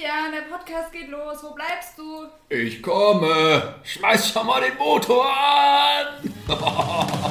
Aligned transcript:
Christian, 0.00 0.32
der 0.32 0.56
Podcast 0.56 0.92
geht 0.92 1.08
los. 1.08 1.42
Wo 1.42 1.50
bleibst 1.54 1.98
du? 1.98 2.26
Ich 2.48 2.82
komme. 2.82 3.74
Schmeiß 3.82 4.32
schon 4.32 4.46
mal 4.46 4.62
den 4.62 4.76
Motor 4.78 5.26
an. 5.26 6.34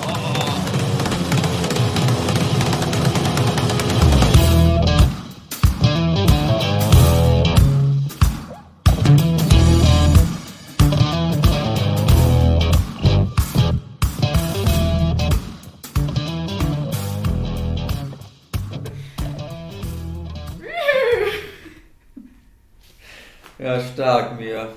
stark, 23.99 24.39
Mia. 24.39 24.69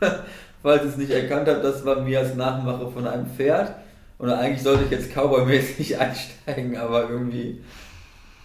Falls 0.62 0.82
ihr 0.82 0.88
es 0.88 0.96
nicht 0.96 1.10
erkannt 1.10 1.46
habt, 1.46 1.62
das 1.62 1.84
war 1.84 2.00
Mias 2.00 2.34
Nachmache 2.34 2.90
von 2.90 3.06
einem 3.06 3.26
Pferd. 3.26 3.74
Und 4.16 4.30
eigentlich 4.30 4.62
sollte 4.62 4.84
ich 4.84 4.90
jetzt 4.90 5.10
Cowboy-mäßig 5.12 5.98
einsteigen, 5.98 6.76
aber 6.78 7.10
irgendwie 7.10 7.62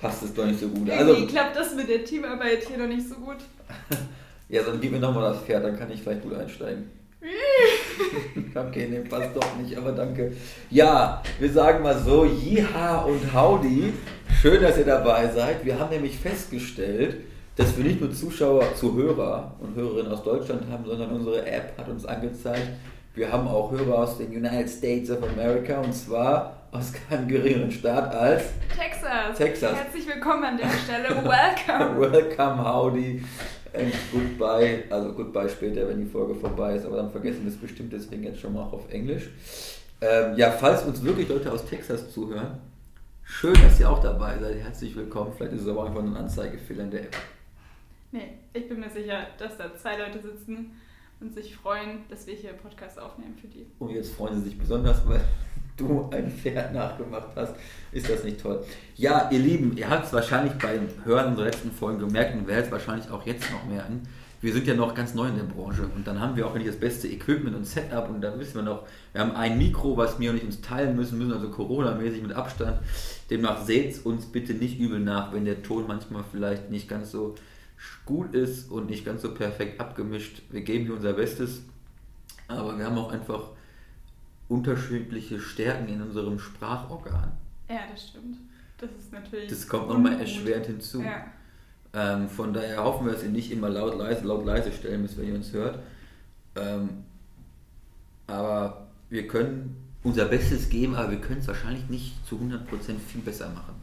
passt 0.01 0.23
es 0.23 0.33
doch 0.33 0.45
nicht 0.45 0.59
so 0.59 0.67
gut. 0.67 0.89
Also, 0.89 1.13
irgendwie 1.13 1.31
klappt 1.31 1.55
das 1.55 1.73
mit 1.75 1.87
der 1.87 2.03
Teamarbeit 2.03 2.65
hier 2.67 2.77
noch 2.77 2.87
nicht 2.87 3.07
so 3.07 3.15
gut. 3.15 3.37
ja, 4.49 4.63
dann 4.63 4.81
gib 4.81 4.91
mir 4.91 4.99
nochmal 4.99 5.31
das 5.31 5.43
Pferd, 5.43 5.63
dann 5.63 5.79
kann 5.79 5.89
ich 5.91 6.01
vielleicht 6.01 6.23
gut 6.23 6.33
einsteigen. 6.33 6.91
okay, 8.55 8.87
nee, 8.89 8.99
passt 8.99 9.33
doch 9.33 9.55
nicht, 9.57 9.77
aber 9.77 9.93
danke. 9.93 10.33
Ja, 10.69 11.23
wir 11.39 11.51
sagen 11.51 11.83
mal 11.83 11.97
so, 11.97 12.25
Jiha 12.25 13.03
und 13.03 13.33
Howdy. 13.33 13.93
Schön, 14.41 14.61
dass 14.61 14.77
ihr 14.77 14.85
dabei 14.85 15.29
seid. 15.29 15.63
Wir 15.63 15.79
haben 15.79 15.89
nämlich 15.89 16.17
festgestellt, 16.17 17.15
dass 17.59 17.75
wir 17.75 17.83
nicht 17.83 17.99
nur 17.99 18.09
Zuschauer, 18.09 18.63
Zuhörer 18.73 19.53
und 19.59 19.75
Hörerinnen 19.75 20.13
aus 20.13 20.23
Deutschland 20.23 20.63
haben, 20.71 20.85
sondern 20.85 21.11
unsere 21.11 21.45
App 21.45 21.77
hat 21.77 21.89
uns 21.89 22.05
angezeigt, 22.05 22.69
wir 23.15 23.29
haben 23.29 23.49
auch 23.49 23.69
Hörer 23.69 23.99
aus 23.99 24.17
den 24.17 24.29
United 24.29 24.69
States 24.69 25.11
of 25.11 25.17
America 25.23 25.81
und 25.81 25.93
zwar 25.93 26.55
aus 26.71 26.93
keinem 26.93 27.27
geringeren 27.27 27.69
Staat 27.69 28.15
als 28.15 28.43
Texas. 28.73 29.37
Texas. 29.37 29.75
Herzlich 29.75 30.07
willkommen 30.07 30.45
an 30.45 30.57
der 30.57 30.69
Stelle. 30.69 31.09
Welcome. 31.17 31.99
Welcome, 31.99 32.63
howdy 32.63 33.25
and 33.73 33.93
goodbye. 34.13 34.85
Also 34.89 35.11
goodbye 35.11 35.49
später, 35.49 35.85
wenn 35.89 35.99
die 35.99 36.09
Folge 36.09 36.35
vorbei 36.35 36.75
ist, 36.75 36.85
aber 36.85 36.95
dann 36.95 37.11
vergessen 37.11 37.41
wir 37.43 37.51
es 37.51 37.57
bestimmt 37.57 37.91
deswegen 37.91 38.23
jetzt 38.23 38.39
schon 38.39 38.53
mal 38.53 38.61
auch 38.61 38.73
auf 38.73 38.89
Englisch. 38.89 39.31
Ähm, 39.99 40.37
ja, 40.37 40.51
falls 40.51 40.83
uns 40.83 41.03
wirklich 41.03 41.27
Leute 41.27 41.51
aus 41.51 41.65
Texas 41.65 42.09
zuhören, 42.13 42.59
schön, 43.25 43.55
dass 43.55 43.77
ihr 43.81 43.89
auch 43.89 44.01
dabei 44.01 44.37
seid. 44.39 44.55
Herzlich 44.63 44.95
willkommen. 44.95 45.33
Vielleicht 45.35 45.55
ist 45.55 45.63
es 45.63 45.67
aber 45.67 45.87
einfach 45.87 46.01
ein 46.01 46.15
Anzeigefehler 46.15 46.85
in 46.85 46.91
der 46.91 47.01
App. 47.01 47.17
Nee, 48.11 48.39
ich 48.53 48.67
bin 48.67 48.79
mir 48.79 48.89
sicher, 48.89 49.27
dass 49.37 49.57
da 49.57 49.75
zwei 49.75 49.97
Leute 49.97 50.19
sitzen 50.19 50.71
und 51.19 51.33
sich 51.33 51.55
freuen, 51.55 52.03
dass 52.09 52.25
wir 52.25 52.33
hier 52.33 52.53
Podcast 52.53 52.99
aufnehmen 52.99 53.35
für 53.39 53.47
die. 53.47 53.67
Und 53.77 53.91
jetzt 53.91 54.13
freuen 54.13 54.35
sie 54.35 54.49
sich 54.49 54.57
besonders, 54.57 55.07
weil 55.07 55.21
du 55.77 56.09
ein 56.11 56.31
Pferd 56.31 56.73
nachgemacht 56.73 57.29
hast. 57.35 57.55
Ist 57.91 58.09
das 58.09 58.23
nicht 58.23 58.41
toll? 58.41 58.65
Ja, 58.95 59.29
ihr 59.31 59.39
Lieben, 59.39 59.77
ihr 59.77 59.89
habt 59.89 60.05
es 60.05 60.13
wahrscheinlich 60.13 60.53
beim 60.53 60.87
Hören 61.03 61.27
unserer 61.27 61.45
letzten 61.45 61.71
Folgen 61.71 61.99
gemerkt 61.99 62.35
und 62.35 62.47
werdet 62.47 62.65
es 62.65 62.71
wahrscheinlich 62.71 63.09
auch 63.11 63.25
jetzt 63.25 63.51
noch 63.51 63.65
merken. 63.65 64.01
Wir 64.41 64.53
sind 64.53 64.65
ja 64.67 64.73
noch 64.73 64.95
ganz 64.95 65.13
neu 65.13 65.27
in 65.27 65.35
der 65.35 65.43
Branche 65.43 65.89
und 65.93 66.07
dann 66.07 66.21
haben 66.21 66.37
wir 66.37 66.47
auch 66.47 66.53
nicht 66.53 66.67
das 66.67 66.77
beste 66.77 67.09
Equipment 67.09 67.57
und 67.57 67.65
Setup 67.65 68.09
und 68.09 68.21
dann 68.21 68.39
wissen 68.39 68.55
wir 68.55 68.61
noch, 68.61 68.87
wir 69.11 69.19
haben 69.19 69.35
ein 69.35 69.57
Mikro, 69.57 69.97
was 69.97 70.17
wir 70.17 70.31
und 70.31 70.37
ich 70.37 70.45
uns 70.45 70.61
teilen 70.61 70.95
müssen, 70.95 71.17
müssen 71.17 71.33
also 71.33 71.49
Corona-mäßig 71.49 72.21
mit 72.21 72.31
Abstand. 72.31 72.79
Demnach 73.29 73.65
seht 73.65 74.05
uns 74.05 74.27
bitte 74.27 74.53
nicht 74.53 74.79
übel 74.79 75.01
nach, 75.01 75.33
wenn 75.33 75.43
der 75.43 75.61
Ton 75.61 75.87
manchmal 75.87 76.23
vielleicht 76.31 76.69
nicht 76.71 76.87
ganz 76.87 77.11
so 77.11 77.35
gut 78.05 78.33
ist 78.33 78.69
und 78.71 78.89
nicht 78.89 79.05
ganz 79.05 79.21
so 79.21 79.33
perfekt 79.33 79.79
abgemischt. 79.79 80.41
Wir 80.49 80.61
geben 80.61 80.85
hier 80.85 80.95
unser 80.95 81.13
Bestes, 81.13 81.61
aber 82.47 82.77
wir 82.77 82.85
haben 82.85 82.97
auch 82.97 83.11
einfach 83.11 83.51
unterschiedliche 84.47 85.39
Stärken 85.39 85.87
in 85.89 86.01
unserem 86.01 86.39
Sprachorgan. 86.39 87.31
Ja, 87.69 87.81
das 87.91 88.09
stimmt. 88.09 88.37
Das 88.77 88.89
ist 88.91 89.11
natürlich. 89.11 89.49
Das 89.49 89.67
kommt 89.67 89.89
nochmal 89.89 90.19
erschwert 90.19 90.65
hinzu. 90.65 91.01
Ja. 91.01 91.25
Ähm, 91.93 92.29
von 92.29 92.53
daher 92.53 92.83
hoffen 92.83 93.05
wir, 93.05 93.13
dass 93.13 93.23
ihr 93.23 93.29
nicht 93.29 93.51
immer 93.51 93.69
laut 93.69 93.97
leise, 93.97 94.25
laut 94.25 94.45
leise 94.45 94.71
stellen 94.71 95.01
müsst, 95.01 95.17
wenn 95.17 95.27
ihr 95.27 95.35
uns 95.35 95.51
hört. 95.53 95.79
Ähm, 96.55 97.03
aber 98.27 98.87
wir 99.09 99.27
können 99.27 99.75
unser 100.03 100.25
Bestes 100.25 100.69
geben, 100.69 100.95
aber 100.95 101.11
wir 101.11 101.21
können 101.21 101.39
es 101.39 101.47
wahrscheinlich 101.47 101.89
nicht 101.89 102.25
zu 102.27 102.35
100% 102.35 102.59
viel 102.99 103.21
besser 103.21 103.49
machen. 103.49 103.75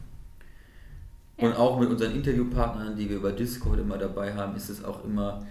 Und 1.37 1.53
auch 1.55 1.79
mit 1.79 1.89
unseren 1.89 2.15
Interviewpartnern, 2.15 2.95
die 2.95 3.09
wir 3.09 3.17
über 3.17 3.31
Discord 3.31 3.79
immer 3.79 3.97
dabei 3.97 4.33
haben, 4.33 4.55
ist 4.55 4.69
es 4.69 4.83
auch 4.83 5.03
immer, 5.05 5.45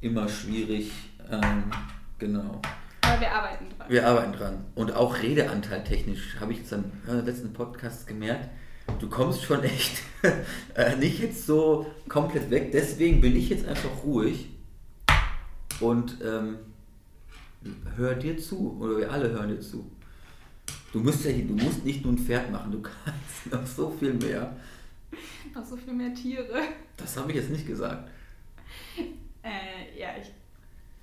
immer 0.00 0.28
schwierig. 0.28 0.92
Ähm, 1.30 1.64
genau. 2.18 2.60
Aber 3.00 3.20
wir 3.20 3.32
arbeiten 3.32 3.64
dran. 3.76 3.88
Wir 3.88 4.06
arbeiten 4.06 4.32
dran. 4.32 4.64
Und 4.74 4.94
auch 4.94 5.22
Redeanteil 5.22 5.82
technisch 5.82 6.36
habe 6.38 6.52
ich 6.52 6.58
jetzt 6.58 6.74
am 6.74 6.84
letzten 7.24 7.54
Podcast 7.54 8.06
gemerkt. 8.06 8.50
Du 8.98 9.08
kommst 9.08 9.42
schon 9.42 9.62
echt 9.62 10.02
äh, 10.74 10.96
nicht 10.96 11.20
jetzt 11.20 11.46
so 11.46 11.86
komplett 12.08 12.50
weg. 12.50 12.70
Deswegen 12.72 13.22
bin 13.22 13.34
ich 13.34 13.48
jetzt 13.48 13.66
einfach 13.66 14.04
ruhig 14.04 14.50
und 15.80 16.18
ähm, 16.22 16.58
hör 17.96 18.14
dir 18.14 18.36
zu. 18.36 18.78
Oder 18.78 18.98
wir 18.98 19.10
alle 19.10 19.30
hören 19.30 19.48
dir 19.48 19.60
zu. 19.60 19.90
Du 20.92 20.98
musst 21.00 21.24
ja, 21.24 21.32
du 21.32 21.54
musst 21.54 21.84
nicht 21.84 22.04
nur 22.04 22.12
ein 22.12 22.18
Pferd 22.18 22.50
machen, 22.50 22.72
du 22.72 22.82
kannst 23.04 23.50
noch 23.50 23.66
so 23.66 23.90
viel 23.98 24.12
mehr. 24.14 24.54
Noch 25.54 25.64
so 25.64 25.76
viel 25.76 25.92
mehr 25.92 26.14
Tiere. 26.14 26.60
Das 26.96 27.16
habe 27.16 27.30
ich 27.30 27.36
jetzt 27.36 27.50
nicht 27.50 27.66
gesagt. 27.66 28.08
Äh, 29.42 29.98
ja, 29.98 30.08
ich 30.20 30.30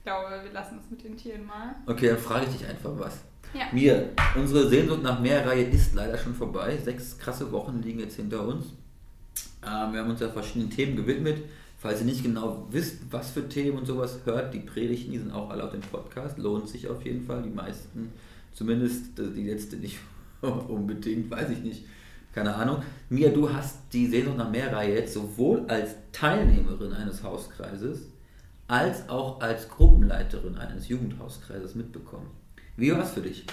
glaube, 0.04 0.44
wir 0.44 0.52
lassen 0.52 0.80
es 0.84 0.90
mit 0.90 1.04
den 1.04 1.18
Tieren 1.18 1.46
mal. 1.46 1.76
Okay, 1.86 2.10
dann 2.10 2.18
frage 2.18 2.46
ich 2.46 2.58
dich 2.58 2.68
einfach 2.68 2.92
was. 2.98 3.22
Ja. 3.54 3.68
Mir, 3.72 4.12
unsere 4.36 4.70
Sehnsucht 4.70 5.02
nach 5.02 5.20
Mehrreihe 5.20 5.64
ist 5.64 5.96
leider 5.96 6.18
schon 6.18 6.36
vorbei. 6.36 6.78
Sechs 6.78 7.18
krasse 7.18 7.52
Wochen 7.52 7.82
liegen 7.82 8.00
jetzt 8.00 8.16
hinter 8.16 8.46
uns. 8.46 8.66
Ähm, 9.66 9.94
wir 9.94 10.02
haben 10.02 10.10
uns 10.10 10.20
ja 10.20 10.30
verschiedenen 10.30 10.70
Themen 10.70 10.96
gewidmet. 10.96 11.44
Falls 11.80 12.00
ihr 12.00 12.06
nicht 12.06 12.24
genau 12.24 12.68
wisst, 12.72 13.00
was 13.12 13.32
für 13.32 13.48
Themen 13.48 13.78
und 13.78 13.86
sowas 13.86 14.20
hört, 14.26 14.54
die 14.54 14.60
Predigten, 14.60 15.12
die 15.12 15.20
sind 15.20 15.32
auch 15.32 15.50
alle 15.50 15.64
auf 15.64 15.72
dem 15.72 15.82
Podcast. 15.82 16.38
Lohnt 16.38 16.68
sich 16.68 16.88
auf 16.88 17.06
jeden 17.06 17.26
Fall. 17.26 17.44
Die 17.44 17.50
meisten, 17.50 18.12
zumindest 18.54 19.18
die 19.18 19.48
letzte 19.48 19.78
nicht 19.78 20.00
unbedingt, 20.42 21.30
weiß 21.30 21.50
ich 21.52 21.60
nicht 21.60 21.84
keine 22.38 22.54
Ahnung. 22.54 22.84
Mia, 23.10 23.30
du 23.30 23.52
hast 23.52 23.80
die 23.92 24.06
Sehnsucht 24.06 24.38
nach 24.38 24.52
Mehrreihe 24.52 24.94
jetzt 24.94 25.16
sowohl 25.16 25.66
als 25.68 25.96
Teilnehmerin 26.12 26.94
eines 26.94 27.24
Hauskreises 27.24 28.10
als 28.68 29.10
auch 29.10 29.42
als 29.42 29.68
Gruppenleiterin 29.70 30.56
eines 30.56 30.88
Jugendhauskreises 30.88 31.74
mitbekommen. 31.74 32.30
Wie 32.76 32.92
war 32.92 33.00
es 33.00 33.12
für 33.12 33.22
dich? 33.22 33.48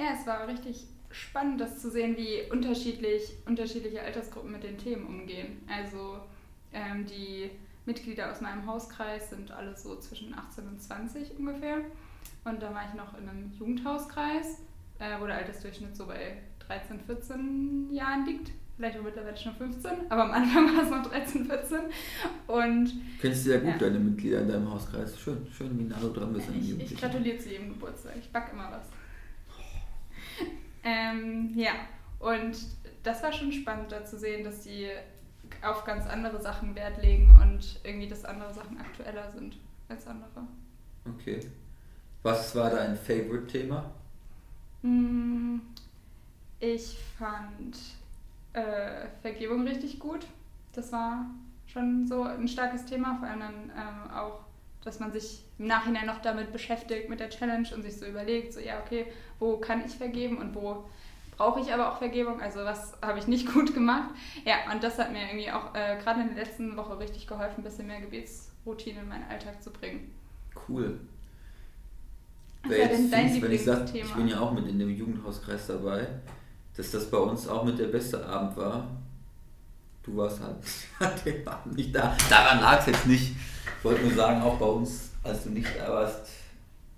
Ja, 0.00 0.06
es 0.18 0.26
war 0.26 0.48
richtig 0.48 0.84
spannend, 1.12 1.60
das 1.60 1.80
zu 1.80 1.88
sehen, 1.88 2.16
wie 2.16 2.50
unterschiedlich 2.50 3.34
unterschiedliche 3.46 4.02
Altersgruppen 4.02 4.50
mit 4.50 4.64
den 4.64 4.78
Themen 4.78 5.06
umgehen. 5.06 5.62
Also 5.68 6.18
ähm, 6.72 7.06
die 7.06 7.52
Mitglieder 7.84 8.32
aus 8.32 8.40
meinem 8.40 8.66
Hauskreis 8.66 9.30
sind 9.30 9.52
alle 9.52 9.76
so 9.76 9.94
zwischen 10.00 10.34
18 10.36 10.66
und 10.66 10.82
20 10.82 11.38
ungefähr. 11.38 11.76
Und 12.44 12.60
da 12.60 12.74
war 12.74 12.82
ich 12.88 12.94
noch 12.94 13.16
in 13.16 13.28
einem 13.28 13.52
Jugendhauskreis, 13.56 14.62
äh, 14.98 15.20
wo 15.20 15.26
der 15.26 15.36
Altersdurchschnitt 15.36 15.96
so 15.96 16.06
bei 16.06 16.38
13, 16.66 17.00
14 17.00 17.92
Jahren 17.92 18.26
liegt. 18.26 18.50
Vielleicht 18.76 18.98
auch 18.98 19.02
mittlerweile 19.02 19.36
schon 19.36 19.54
15, 19.54 19.90
aber 20.10 20.24
am 20.24 20.32
Anfang 20.32 20.76
war 20.76 20.84
es 20.84 20.90
noch 20.90 21.10
13, 21.10 21.46
14. 21.46 21.78
Und, 22.46 22.92
Kennst 23.20 23.46
du 23.46 23.50
ja 23.50 23.58
gut 23.58 23.70
ja. 23.70 23.78
deine 23.78 23.98
Mitglieder 23.98 24.42
in 24.42 24.48
deinem 24.48 24.70
Hauskreis. 24.70 25.18
Schön, 25.18 25.46
schön, 25.50 25.78
wie 25.78 25.84
nah 25.84 25.98
du 25.98 26.10
dran 26.10 26.34
bist. 26.34 26.48
Ich, 26.54 26.78
ich 26.78 27.00
gratuliere 27.00 27.38
zu 27.38 27.48
jedem 27.48 27.70
Geburtstag. 27.70 28.12
Ich 28.20 28.30
backe 28.30 28.52
immer 28.52 28.70
was. 28.70 28.86
Ähm, 30.84 31.52
ja, 31.56 31.72
und 32.20 32.56
das 33.02 33.22
war 33.22 33.32
schon 33.32 33.50
spannend, 33.50 33.90
da 33.90 34.04
zu 34.04 34.18
sehen, 34.18 34.44
dass 34.44 34.60
die 34.62 34.88
auf 35.62 35.84
ganz 35.84 36.06
andere 36.06 36.40
Sachen 36.40 36.74
Wert 36.74 37.02
legen 37.02 37.34
und 37.42 37.80
irgendwie, 37.82 38.08
dass 38.08 38.24
andere 38.24 38.52
Sachen 38.52 38.78
aktueller 38.78 39.30
sind 39.30 39.56
als 39.88 40.06
andere. 40.06 40.46
Okay. 41.06 41.40
Was 42.22 42.54
war 42.54 42.70
dein 42.70 42.96
Favorite-Thema? 42.96 43.90
Hm, 44.82 45.60
ich 46.60 46.96
fand 47.18 47.78
äh, 48.52 49.06
Vergebung 49.22 49.66
richtig 49.66 49.98
gut. 49.98 50.26
Das 50.72 50.92
war 50.92 51.26
schon 51.66 52.06
so 52.06 52.22
ein 52.22 52.48
starkes 52.48 52.86
Thema, 52.86 53.16
vor 53.18 53.28
allem 53.28 53.40
dann 53.40 53.70
ähm, 53.76 54.10
auch, 54.10 54.40
dass 54.84 55.00
man 55.00 55.12
sich 55.12 55.42
im 55.58 55.66
Nachhinein 55.66 56.06
noch 56.06 56.22
damit 56.22 56.52
beschäftigt, 56.52 57.08
mit 57.08 57.20
der 57.20 57.30
Challenge 57.30 57.68
und 57.74 57.82
sich 57.82 57.96
so 57.96 58.06
überlegt, 58.06 58.52
so 58.52 58.60
ja, 58.60 58.80
okay, 58.80 59.06
wo 59.38 59.56
kann 59.58 59.84
ich 59.84 59.92
vergeben 59.92 60.38
und 60.38 60.54
wo 60.54 60.84
brauche 61.36 61.60
ich 61.60 61.72
aber 61.72 61.92
auch 61.92 61.98
Vergebung, 61.98 62.40
also 62.40 62.60
was 62.60 62.94
habe 63.02 63.18
ich 63.18 63.26
nicht 63.26 63.52
gut 63.52 63.74
gemacht. 63.74 64.10
Ja, 64.44 64.72
und 64.72 64.82
das 64.82 64.98
hat 64.98 65.12
mir 65.12 65.22
irgendwie 65.26 65.50
auch 65.50 65.74
äh, 65.74 65.98
gerade 66.02 66.22
in 66.22 66.34
der 66.34 66.44
letzten 66.44 66.76
Woche 66.76 66.98
richtig 66.98 67.26
geholfen, 67.26 67.60
ein 67.60 67.64
bisschen 67.64 67.86
mehr 67.86 68.00
Gebetsroutine 68.00 69.00
in 69.00 69.08
meinen 69.08 69.28
Alltag 69.28 69.62
zu 69.62 69.70
bringen. 69.70 70.14
Cool. 70.68 70.98
Was 72.62 72.78
war 72.78 72.86
denn 72.88 73.10
dein 73.10 73.28
fies, 73.28 73.42
wenn 73.42 73.52
ich 73.52 73.64
sag, 73.64 73.94
ich 73.94 74.14
bin 74.14 74.28
ja 74.28 74.40
auch 74.40 74.52
mit 74.52 74.66
in 74.66 74.78
dem 74.78 74.90
Jugendhauskreis 74.90 75.66
dabei 75.68 76.08
dass 76.76 76.90
das 76.90 77.10
bei 77.10 77.18
uns 77.18 77.48
auch 77.48 77.64
mit 77.64 77.78
der 77.78 77.86
beste 77.86 78.24
Abend 78.24 78.56
war. 78.56 78.86
Du 80.02 80.16
warst 80.16 80.40
halt 80.40 80.56
nicht 81.74 81.94
da. 81.94 82.16
Daran 82.30 82.60
lag 82.60 82.80
es 82.80 82.86
jetzt 82.86 83.06
nicht. 83.06 83.34
Ich 83.78 83.84
wollte 83.84 84.02
nur 84.02 84.14
sagen, 84.14 84.40
auch 84.42 84.56
bei 84.58 84.66
uns, 84.66 85.10
als 85.22 85.44
du 85.44 85.50
nicht 85.50 85.68
da 85.76 85.90
warst, 85.92 86.28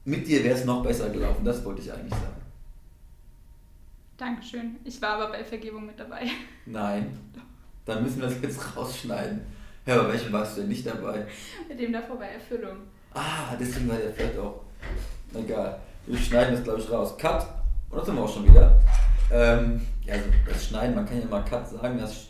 mit 0.04 0.26
dir 0.26 0.42
wäre 0.44 0.58
es 0.58 0.64
noch 0.64 0.82
besser 0.82 1.08
gelaufen. 1.10 1.44
Das 1.44 1.64
wollte 1.64 1.80
ich 1.82 1.92
eigentlich 1.92 2.12
sagen. 2.12 2.42
Dankeschön. 4.16 4.76
Ich 4.84 5.00
war 5.00 5.10
aber 5.10 5.28
bei 5.30 5.44
Vergebung 5.44 5.86
mit 5.86 5.98
dabei. 5.98 6.26
Nein. 6.66 7.18
Dann 7.84 8.02
müssen 8.02 8.20
wir 8.20 8.28
das 8.28 8.42
jetzt 8.42 8.76
rausschneiden. 8.76 9.40
Ja, 9.86 10.02
bei 10.02 10.12
welchem 10.12 10.32
warst 10.32 10.56
du 10.56 10.60
denn 10.60 10.68
nicht 10.68 10.86
dabei? 10.86 11.26
Mit 11.68 11.80
dem 11.80 11.92
davor 11.92 12.18
bei 12.18 12.26
Erfüllung. 12.26 12.78
Ah, 13.14 13.54
deswegen 13.58 13.88
war 13.88 13.96
der 13.96 14.12
vielleicht 14.12 14.38
auch. 14.38 14.60
Egal. 15.34 15.78
Wir 16.06 16.18
schneiden 16.18 16.54
das, 16.54 16.64
glaube 16.64 16.80
ich, 16.80 16.90
raus. 16.90 17.16
Cut. 17.16 17.46
Und 17.90 17.98
das 17.98 18.06
sind 18.06 18.16
wir 18.16 18.22
auch 18.22 18.34
schon 18.34 18.46
wieder. 18.46 18.78
Ähm, 19.30 19.80
ja, 20.04 20.14
also 20.14 20.26
das 20.46 20.66
Schneiden, 20.66 20.94
man 20.94 21.06
kann 21.06 21.20
ja 21.20 21.26
mal 21.26 21.44
Cut 21.44 21.68
sagen, 21.68 21.98
das 21.98 22.28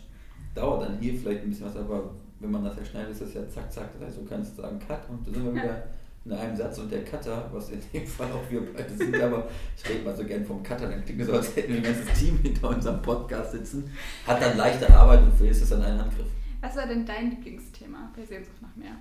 dauert 0.55 0.83
dann 0.83 0.99
hier 0.99 1.15
vielleicht 1.15 1.43
ein 1.43 1.51
bisschen 1.51 1.67
was, 1.67 1.77
aber 1.77 2.11
wenn 2.41 2.51
man 2.51 2.65
das 2.65 2.77
ja 2.77 2.85
schneidet, 2.85 3.13
ist 3.13 3.23
das 3.23 3.35
ja 3.35 3.49
zack, 3.49 3.73
zack. 3.73 3.89
Das 3.99 4.09
heißt, 4.09 4.19
du 4.19 4.25
kannst 4.25 4.57
sagen 4.57 4.79
Cut 4.79 5.09
und 5.09 5.27
dann 5.27 5.35
sind 5.35 5.45
wir 5.45 5.53
ja. 5.55 5.63
wieder 5.63 5.85
in 6.25 6.33
einem 6.33 6.57
Satz 6.57 6.79
und 6.79 6.93
der 6.93 7.05
Cutter, 7.05 7.49
was 7.53 7.71
in 7.71 7.81
dem 7.93 8.07
Fall 8.07 8.31
auch 8.33 8.51
wir 8.51 8.61
beide 8.73 8.95
sind, 8.95 9.15
aber 9.23 9.49
ich 9.77 9.89
rede 9.89 10.05
mal 10.05 10.17
so 10.17 10.25
gern 10.25 10.45
vom 10.45 10.63
Cutter, 10.63 10.89
dann 10.89 11.05
klingt 11.05 11.21
es 11.21 11.27
so, 11.27 11.33
als 11.35 11.57
hätten 11.57 11.73
wir 11.73 11.77
ein 11.79 11.83
ganzes 11.83 12.19
Team 12.19 12.39
hinter 12.43 12.69
unserem 12.69 13.01
Podcast 13.01 13.53
sitzen, 13.53 13.91
hat 14.27 14.43
dann 14.43 14.57
leichte 14.57 14.93
Arbeit 14.95 15.23
und 15.23 15.33
für 15.35 15.47
ist 15.47 15.63
es 15.63 15.71
dann 15.71 15.83
ein 15.83 15.99
Angriff. 15.99 16.27
Was 16.61 16.77
war 16.77 16.87
denn 16.87 17.07
dein 17.07 17.31
Lieblingsthema 17.31 18.11
bei 18.15 18.25
Sehnsucht 18.25 18.61
nach 18.61 18.75
mehr? 18.77 18.97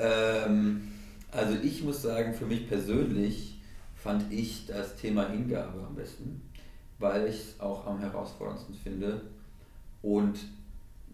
Ähm, 0.00 0.88
also 1.30 1.54
ich 1.62 1.84
muss 1.84 2.02
sagen, 2.02 2.34
für 2.34 2.46
mich 2.46 2.68
persönlich 2.68 3.53
fand 4.04 4.30
ich 4.30 4.66
das 4.66 4.96
Thema 4.96 5.30
Hingabe 5.30 5.82
am 5.82 5.94
besten, 5.94 6.42
weil 6.98 7.26
ich 7.26 7.36
es 7.36 7.60
auch 7.60 7.86
am 7.86 7.98
herausforderndsten 7.98 8.74
finde 8.74 9.22
und 10.02 10.38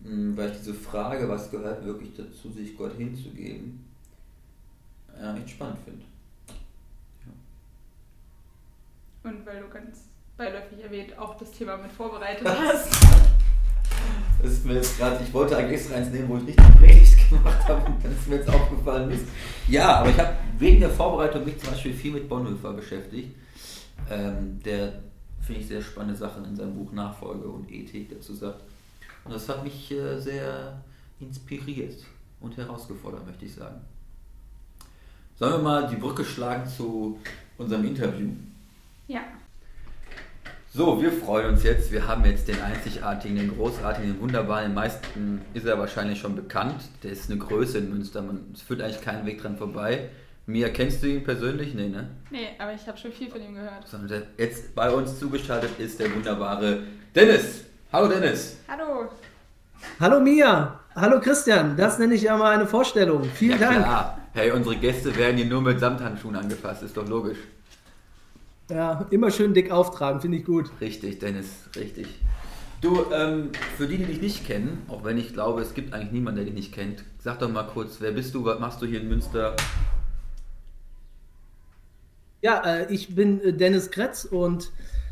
mh, 0.02 0.10
mm, 0.10 0.36
weil 0.36 0.50
ich 0.50 0.58
diese 0.58 0.74
Frage, 0.74 1.28
was 1.28 1.52
gehört 1.52 1.84
wirklich 1.84 2.16
dazu, 2.16 2.50
sich 2.50 2.76
Gott 2.76 2.96
hinzugeben, 2.96 3.88
ja, 5.16 5.36
echt 5.36 5.50
spannend 5.50 5.78
finde. 5.84 6.04
Ja. 7.24 7.30
Und 9.30 9.46
weil 9.46 9.60
du 9.60 9.68
ganz 9.68 10.08
beiläufig 10.36 10.82
erwähnt 10.82 11.16
auch 11.16 11.36
das 11.36 11.52
Thema 11.52 11.76
mit 11.76 11.92
vorbereitet 11.92 12.48
hast. 12.58 12.92
Das 14.42 14.52
ist 14.52 14.64
mir 14.64 14.74
jetzt 14.74 14.98
gerade, 14.98 15.22
ich 15.22 15.32
wollte 15.34 15.56
eigentlich 15.56 15.80
extra 15.80 15.96
eins 15.96 16.10
nehmen, 16.10 16.28
wo 16.28 16.36
ich 16.38 16.44
nicht 16.44 16.58
die 16.58 16.78
Predigt 16.78 17.28
gemacht 17.28 17.68
habe 17.68 17.86
und 17.86 18.02
dann 18.04 18.12
ist 18.12 18.28
mir 18.28 18.36
jetzt 18.36 18.48
aufgefallen 18.48 19.10
ist. 19.10 19.26
Ja, 19.68 19.96
aber 19.96 20.10
ich 20.10 20.18
habe 20.18 20.34
wegen 20.58 20.80
der 20.80 20.90
Vorbereitung 20.90 21.44
mich 21.44 21.58
zum 21.58 21.70
Beispiel 21.70 21.92
viel 21.92 22.12
mit 22.12 22.28
Bonhoeffer 22.28 22.72
beschäftigt, 22.72 23.36
ähm, 24.10 24.60
der, 24.64 25.00
finde 25.40 25.60
ich, 25.60 25.68
sehr 25.68 25.82
spannende 25.82 26.16
Sachen 26.16 26.44
in 26.44 26.56
seinem 26.56 26.74
Buch 26.74 26.92
Nachfolge 26.92 27.48
und 27.48 27.70
Ethik 27.70 28.10
dazu 28.10 28.34
sagt. 28.34 28.62
Und 29.24 29.34
das 29.34 29.48
hat 29.48 29.62
mich 29.62 29.90
äh, 29.92 30.18
sehr 30.18 30.82
inspiriert 31.20 31.98
und 32.40 32.56
herausgefordert, 32.56 33.26
möchte 33.26 33.44
ich 33.44 33.54
sagen. 33.54 33.80
Sollen 35.38 35.52
wir 35.52 35.62
mal 35.62 35.88
die 35.88 35.96
Brücke 35.96 36.24
schlagen 36.24 36.68
zu 36.68 37.18
unserem 37.58 37.84
Interview? 37.84 38.30
Ja. 39.06 39.20
So, 40.72 41.02
wir 41.02 41.10
freuen 41.10 41.48
uns 41.48 41.64
jetzt. 41.64 41.90
Wir 41.90 42.06
haben 42.06 42.24
jetzt 42.24 42.46
den 42.46 42.62
einzigartigen, 42.62 43.36
den 43.36 43.56
großartigen, 43.56 44.12
den 44.12 44.20
wunderbaren. 44.20 44.66
Den 44.66 44.74
meisten 44.74 45.42
ist 45.52 45.66
er 45.66 45.76
wahrscheinlich 45.80 46.20
schon 46.20 46.36
bekannt. 46.36 46.80
Der 47.02 47.10
ist 47.10 47.28
eine 47.28 47.40
Größe 47.40 47.78
in 47.78 47.90
Münster. 47.90 48.22
Man, 48.22 48.52
es 48.54 48.62
führt 48.62 48.80
eigentlich 48.80 49.00
keinen 49.00 49.26
Weg 49.26 49.42
dran 49.42 49.56
vorbei. 49.56 50.10
Mia, 50.46 50.68
kennst 50.68 51.02
du 51.02 51.08
ihn 51.08 51.24
persönlich? 51.24 51.74
Nee, 51.74 51.88
ne? 51.88 52.10
Nee, 52.30 52.50
aber 52.56 52.72
ich 52.72 52.86
habe 52.86 52.96
schon 52.96 53.10
viel 53.10 53.28
von 53.28 53.42
ihm 53.42 53.56
gehört. 53.56 53.84
Jetzt 54.38 54.72
bei 54.76 54.92
uns 54.92 55.18
zugeschaltet 55.18 55.70
ist 55.78 55.98
der 55.98 56.14
wunderbare 56.14 56.84
Dennis. 57.16 57.64
Hallo 57.92 58.06
Dennis. 58.06 58.58
Hallo. 58.68 59.08
Hallo 59.98 60.20
Mia. 60.20 60.78
Hallo 60.94 61.20
Christian. 61.20 61.76
Das 61.76 61.98
nenne 61.98 62.14
ich 62.14 62.22
ja 62.22 62.36
mal 62.36 62.54
eine 62.54 62.68
Vorstellung. 62.68 63.24
Vielen 63.24 63.60
ja, 63.60 63.70
Dank. 63.70 63.78
Klar. 63.78 64.20
Hey, 64.34 64.52
unsere 64.52 64.76
Gäste 64.76 65.16
werden 65.16 65.36
hier 65.36 65.46
nur 65.46 65.62
mit 65.62 65.80
Samthandschuhen 65.80 66.36
angefasst. 66.36 66.84
Ist 66.84 66.96
doch 66.96 67.08
logisch. 67.08 67.38
Ja, 68.70 69.04
immer 69.10 69.32
schön 69.32 69.52
dick 69.52 69.72
auftragen, 69.72 70.20
finde 70.20 70.38
ich 70.38 70.44
gut. 70.44 70.70
Richtig, 70.80 71.18
Dennis, 71.18 71.68
richtig. 71.74 72.06
Du, 72.80 73.04
ähm, 73.12 73.50
für 73.76 73.88
die, 73.88 73.98
die 73.98 74.04
dich 74.04 74.22
nicht 74.22 74.46
kennen, 74.46 74.84
auch 74.88 75.02
wenn 75.04 75.18
ich 75.18 75.32
glaube, 75.32 75.60
es 75.60 75.74
gibt 75.74 75.92
eigentlich 75.92 76.12
niemanden, 76.12 76.36
der 76.36 76.44
dich 76.46 76.54
nicht 76.54 76.72
kennt, 76.72 77.04
sag 77.18 77.40
doch 77.40 77.50
mal 77.50 77.64
kurz, 77.64 78.00
wer 78.00 78.12
bist 78.12 78.34
du, 78.34 78.44
was 78.44 78.60
machst 78.60 78.80
du 78.80 78.86
hier 78.86 79.00
in 79.00 79.08
Münster? 79.08 79.56
Ja, 82.42 82.62
äh, 82.64 82.94
ich 82.94 83.14
bin 83.14 83.40
äh, 83.42 83.52
Dennis 83.52 83.90
Kretz 83.90 84.24
und 84.24 84.70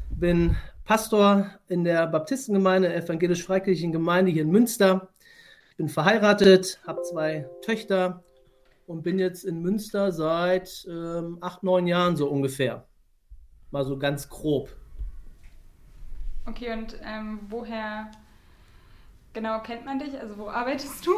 bin 0.08 0.56
Pastor 0.84 1.50
in 1.66 1.84
der 1.84 2.06
Baptistengemeinde, 2.06 2.94
evangelisch-freikirchlichen 2.94 3.92
Gemeinde 3.92 4.30
hier 4.30 4.42
in 4.42 4.50
Münster. 4.50 5.08
Ich 5.72 5.76
bin 5.76 5.88
verheiratet, 5.88 6.80
habe 6.86 7.02
zwei 7.02 7.46
Töchter 7.60 8.22
und 8.86 9.02
bin 9.02 9.18
jetzt 9.18 9.44
in 9.44 9.60
Münster 9.60 10.12
seit 10.12 10.86
ähm, 10.88 11.38
acht, 11.42 11.62
neun 11.64 11.86
Jahren 11.86 12.16
so 12.16 12.28
ungefähr. 12.28 12.87
Mal 13.70 13.84
so 13.84 13.98
ganz 13.98 14.28
grob. 14.28 14.74
Okay, 16.46 16.72
und 16.72 16.96
ähm, 17.02 17.40
woher 17.48 18.10
genau 19.32 19.60
kennt 19.60 19.84
man 19.84 19.98
dich? 19.98 20.18
Also 20.18 20.38
wo 20.38 20.48
arbeitest 20.48 21.06
du? 21.06 21.12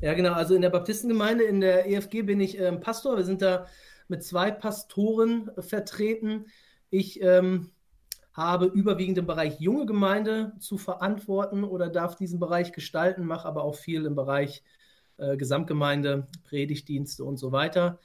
Ja, 0.00 0.14
genau. 0.14 0.34
Also 0.34 0.54
in 0.54 0.62
der 0.62 0.70
Baptistengemeinde, 0.70 1.44
in 1.44 1.60
der 1.60 1.86
EFG 1.86 2.22
bin 2.22 2.40
ich 2.40 2.58
ähm, 2.58 2.80
Pastor. 2.80 3.16
Wir 3.16 3.24
sind 3.24 3.42
da 3.42 3.66
mit 4.08 4.22
zwei 4.22 4.50
Pastoren 4.50 5.50
vertreten. 5.58 6.46
Ich 6.90 7.20
ähm, 7.22 7.70
habe 8.32 8.66
überwiegend 8.66 9.18
im 9.18 9.26
Bereich 9.26 9.60
junge 9.60 9.86
Gemeinde 9.86 10.52
zu 10.58 10.76
verantworten 10.76 11.64
oder 11.64 11.88
darf 11.88 12.16
diesen 12.16 12.38
Bereich 12.38 12.72
gestalten, 12.72 13.24
mache 13.24 13.48
aber 13.48 13.64
auch 13.64 13.76
viel 13.76 14.04
im 14.04 14.14
Bereich 14.14 14.62
äh, 15.16 15.36
Gesamtgemeinde, 15.36 16.26
Predigtdienste 16.44 17.24
und 17.24 17.38
so 17.38 17.52
weiter. 17.52 17.98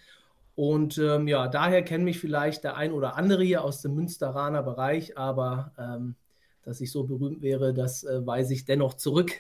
Und 0.60 0.98
ähm, 0.98 1.30
ja, 1.30 1.48
daher 1.48 1.84
kennen 1.84 2.04
mich 2.04 2.20
vielleicht 2.20 2.66
der 2.66 2.76
ein 2.76 2.92
oder 2.92 3.16
andere 3.16 3.46
hier 3.46 3.64
aus 3.64 3.82
dem 3.82 3.96
Münsteraner 3.96 4.62
Bereich, 4.62 5.18
aber 5.18 5.72
ähm, 5.78 6.16
dass 6.64 6.82
ich 6.82 6.92
so 6.92 7.06
berühmt 7.06 7.42
wäre, 7.42 7.74
das 7.74 8.04
äh, 8.04 8.28
weise 8.28 8.54
ich 8.54 8.66
dennoch 8.66 8.96
zurück. 8.96 9.32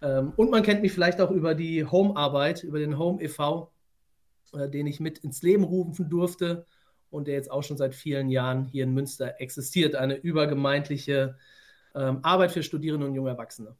Ähm, 0.00 0.32
und 0.34 0.50
man 0.50 0.62
kennt 0.62 0.80
mich 0.80 0.94
vielleicht 0.94 1.20
auch 1.20 1.30
über 1.30 1.54
die 1.54 1.84
Home-Arbeit, 1.84 2.62
über 2.62 2.78
den 2.78 2.98
Home 2.98 3.22
e.V., 3.22 3.70
äh, 4.54 4.70
den 4.70 4.86
ich 4.86 4.98
mit 4.98 5.18
ins 5.18 5.42
Leben 5.42 5.62
rufen 5.62 6.08
durfte 6.08 6.64
und 7.10 7.26
der 7.26 7.34
jetzt 7.34 7.50
auch 7.50 7.62
schon 7.62 7.76
seit 7.76 7.94
vielen 7.94 8.30
Jahren 8.30 8.64
hier 8.64 8.84
in 8.84 8.94
Münster 8.94 9.38
existiert. 9.42 9.94
Eine 9.94 10.14
übergemeindliche 10.14 11.36
ähm, 11.94 12.20
Arbeit 12.22 12.52
für 12.52 12.62
Studierende 12.62 13.06
und 13.06 13.14
junge 13.14 13.28
Erwachsene. 13.28 13.76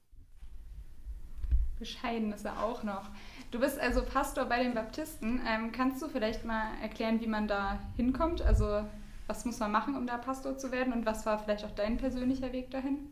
Bescheiden 1.79 2.35
ist 2.35 2.45
er 2.45 2.63
auch 2.63 2.83
noch. 2.83 3.09
Du 3.53 3.61
bist 3.61 3.79
also 3.79 4.03
Pastor 4.03 4.45
bei 4.47 4.63
den 4.63 4.75
Baptisten. 4.75 5.41
Ähm, 5.47 5.71
kannst 5.71 6.03
du 6.03 6.09
vielleicht 6.09 6.45
mal 6.45 6.73
erklären, 6.83 7.21
wie 7.21 7.29
man 7.29 7.47
da 7.47 7.79
hinkommt? 7.97 8.43
Also 8.43 8.85
was 9.29 9.45
muss 9.45 9.59
man 9.61 9.71
machen, 9.71 9.97
um 9.97 10.07
da 10.07 10.19
Pastor 10.19 10.59
zu 10.59 10.73
werden? 10.73 10.93
Und 10.93 11.07
was 11.07 11.27
war 11.27 11.39
vielleicht 11.39 11.65
auch 11.65 11.71
dein 11.71 11.97
persönlicher 11.97 12.53
Weg 12.53 12.71
dahin? 12.71 13.11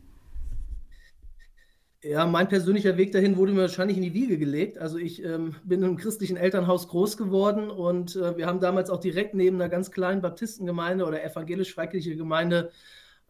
Ja, 2.03 2.27
mein 2.27 2.49
persönlicher 2.49 2.97
Weg 2.99 3.13
dahin 3.13 3.37
wurde 3.37 3.53
mir 3.53 3.63
wahrscheinlich 3.63 3.97
in 3.97 4.03
die 4.03 4.13
Wiege 4.13 4.37
gelegt. 4.37 4.77
Also 4.77 4.99
ich 4.99 5.25
ähm, 5.25 5.55
bin 5.65 5.83
im 5.83 5.97
christlichen 5.97 6.37
Elternhaus 6.37 6.89
groß 6.89 7.17
geworden 7.17 7.71
und 7.71 8.17
äh, 8.17 8.37
wir 8.37 8.47
haben 8.47 8.61
damals 8.61 8.91
auch 8.91 9.01
direkt 9.01 9.35
neben 9.35 9.57
einer 9.57 9.71
ganz 9.71 9.91
kleinen 9.91 10.21
Baptistengemeinde 10.21 11.07
oder 11.07 11.25
evangelisch-freikirchliche 11.25 12.17
Gemeinde 12.17 12.73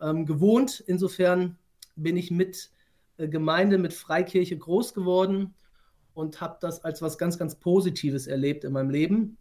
ähm, 0.00 0.26
gewohnt. 0.26 0.82
Insofern 0.87 1.56
bin 1.94 2.16
ich 2.16 2.32
mit 2.32 2.70
äh, 3.18 3.28
Gemeinde, 3.28 3.78
mit 3.78 3.94
Freikirche 3.94 4.56
groß 4.56 4.94
geworden 4.94 5.54
und 6.14 6.40
habe 6.40 6.56
das 6.61 6.85
als 6.85 7.02
was 7.02 7.18
ganz, 7.18 7.38
ganz 7.38 7.56
Positives 7.56 8.26
erlebt 8.26 8.64
in 8.64 8.73
meinem 8.73 8.90
Leben. 8.90 9.37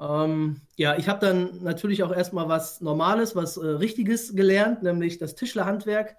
Ähm, 0.00 0.62
ja, 0.76 0.96
ich 0.96 1.08
habe 1.08 1.24
dann 1.24 1.62
natürlich 1.62 2.02
auch 2.02 2.12
erstmal 2.12 2.48
was 2.48 2.80
Normales, 2.80 3.36
was 3.36 3.56
äh, 3.56 3.66
Richtiges 3.66 4.34
gelernt, 4.34 4.82
nämlich 4.82 5.18
das 5.18 5.34
Tischlerhandwerk 5.34 6.16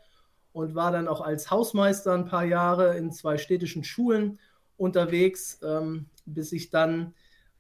und 0.54 0.76
war 0.76 0.92
dann 0.92 1.08
auch 1.08 1.22
als 1.22 1.52
Hausmeister 1.52 2.14
ein 2.14 2.26
paar 2.26 2.46
Jahre 2.46 2.96
in 2.96 3.12
zwei 3.12 3.38
städtischen 3.38 3.84
Schulen 3.84 4.40
unterwegs, 4.78 5.60
ähm, 5.64 6.06
bis 6.26 6.52
ich 6.52 6.70
dann 6.70 7.14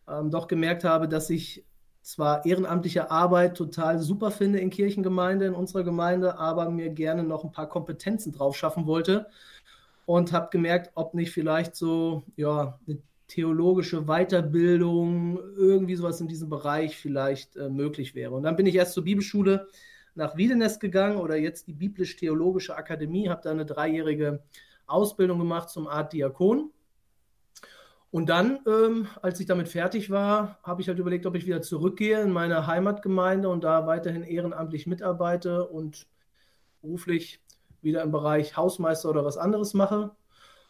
ähm, 0.07 0.31
doch 0.31 0.47
gemerkt 0.47 0.83
habe, 0.83 1.09
dass 1.09 1.29
ich 1.29 1.65
zwar 2.01 2.45
ehrenamtliche 2.45 3.09
Arbeit 3.11 3.57
total 3.57 3.99
super 3.99 4.29
finde 4.29 4.59
in 4.59 4.69
Kirchengemeinde, 4.69 5.45
in 5.45 5.53
unserer 5.53 5.83
Gemeinde, 5.83 6.37
aber 6.37 6.69
mir 6.69 6.89
gerne 6.89 7.23
noch 7.23 7.43
ein 7.43 7.51
paar 7.51 7.69
Kompetenzen 7.69 8.33
drauf 8.33 8.57
schaffen 8.57 8.85
wollte 8.85 9.27
und 10.05 10.33
habe 10.33 10.49
gemerkt, 10.51 10.91
ob 10.95 11.13
nicht 11.13 11.31
vielleicht 11.31 11.75
so 11.75 12.23
ja, 12.35 12.79
eine 12.87 12.99
theologische 13.27 14.03
Weiterbildung, 14.03 15.39
irgendwie 15.55 15.95
sowas 15.95 16.21
in 16.21 16.27
diesem 16.27 16.49
Bereich 16.49 16.97
vielleicht 16.97 17.55
äh, 17.55 17.69
möglich 17.69 18.15
wäre. 18.15 18.33
Und 18.33 18.43
dann 18.43 18.55
bin 18.55 18.65
ich 18.65 18.75
erst 18.75 18.93
zur 18.93 19.03
Bibelschule 19.03 19.67
nach 20.15 20.37
Wiedenest 20.37 20.79
gegangen 20.79 21.17
oder 21.17 21.35
jetzt 21.35 21.67
die 21.67 21.73
Biblisch-Theologische 21.73 22.75
Akademie, 22.75 23.29
habe 23.29 23.41
da 23.43 23.51
eine 23.51 23.65
dreijährige 23.65 24.43
Ausbildung 24.85 25.39
gemacht 25.39 25.69
zum 25.69 25.87
Art 25.87 26.13
Diakon. 26.13 26.71
Und 28.11 28.29
dann, 28.29 28.59
ähm, 28.67 29.07
als 29.23 29.39
ich 29.39 29.47
damit 29.47 29.69
fertig 29.69 30.11
war, 30.11 30.59
habe 30.61 30.81
ich 30.81 30.87
halt 30.87 30.99
überlegt, 30.99 31.25
ob 31.25 31.35
ich 31.35 31.47
wieder 31.47 31.63
zurückgehe 31.63 32.21
in 32.21 32.29
meine 32.29 32.67
Heimatgemeinde 32.67 33.49
und 33.49 33.63
da 33.63 33.87
weiterhin 33.87 34.21
ehrenamtlich 34.21 34.85
mitarbeite 34.85 35.67
und 35.67 36.05
beruflich 36.81 37.41
wieder 37.83 38.01
im 38.01 38.11
Bereich 38.11 38.57
Hausmeister 38.57 39.09
oder 39.09 39.25
was 39.25 39.37
anderes 39.37 39.73
mache. 39.73 40.11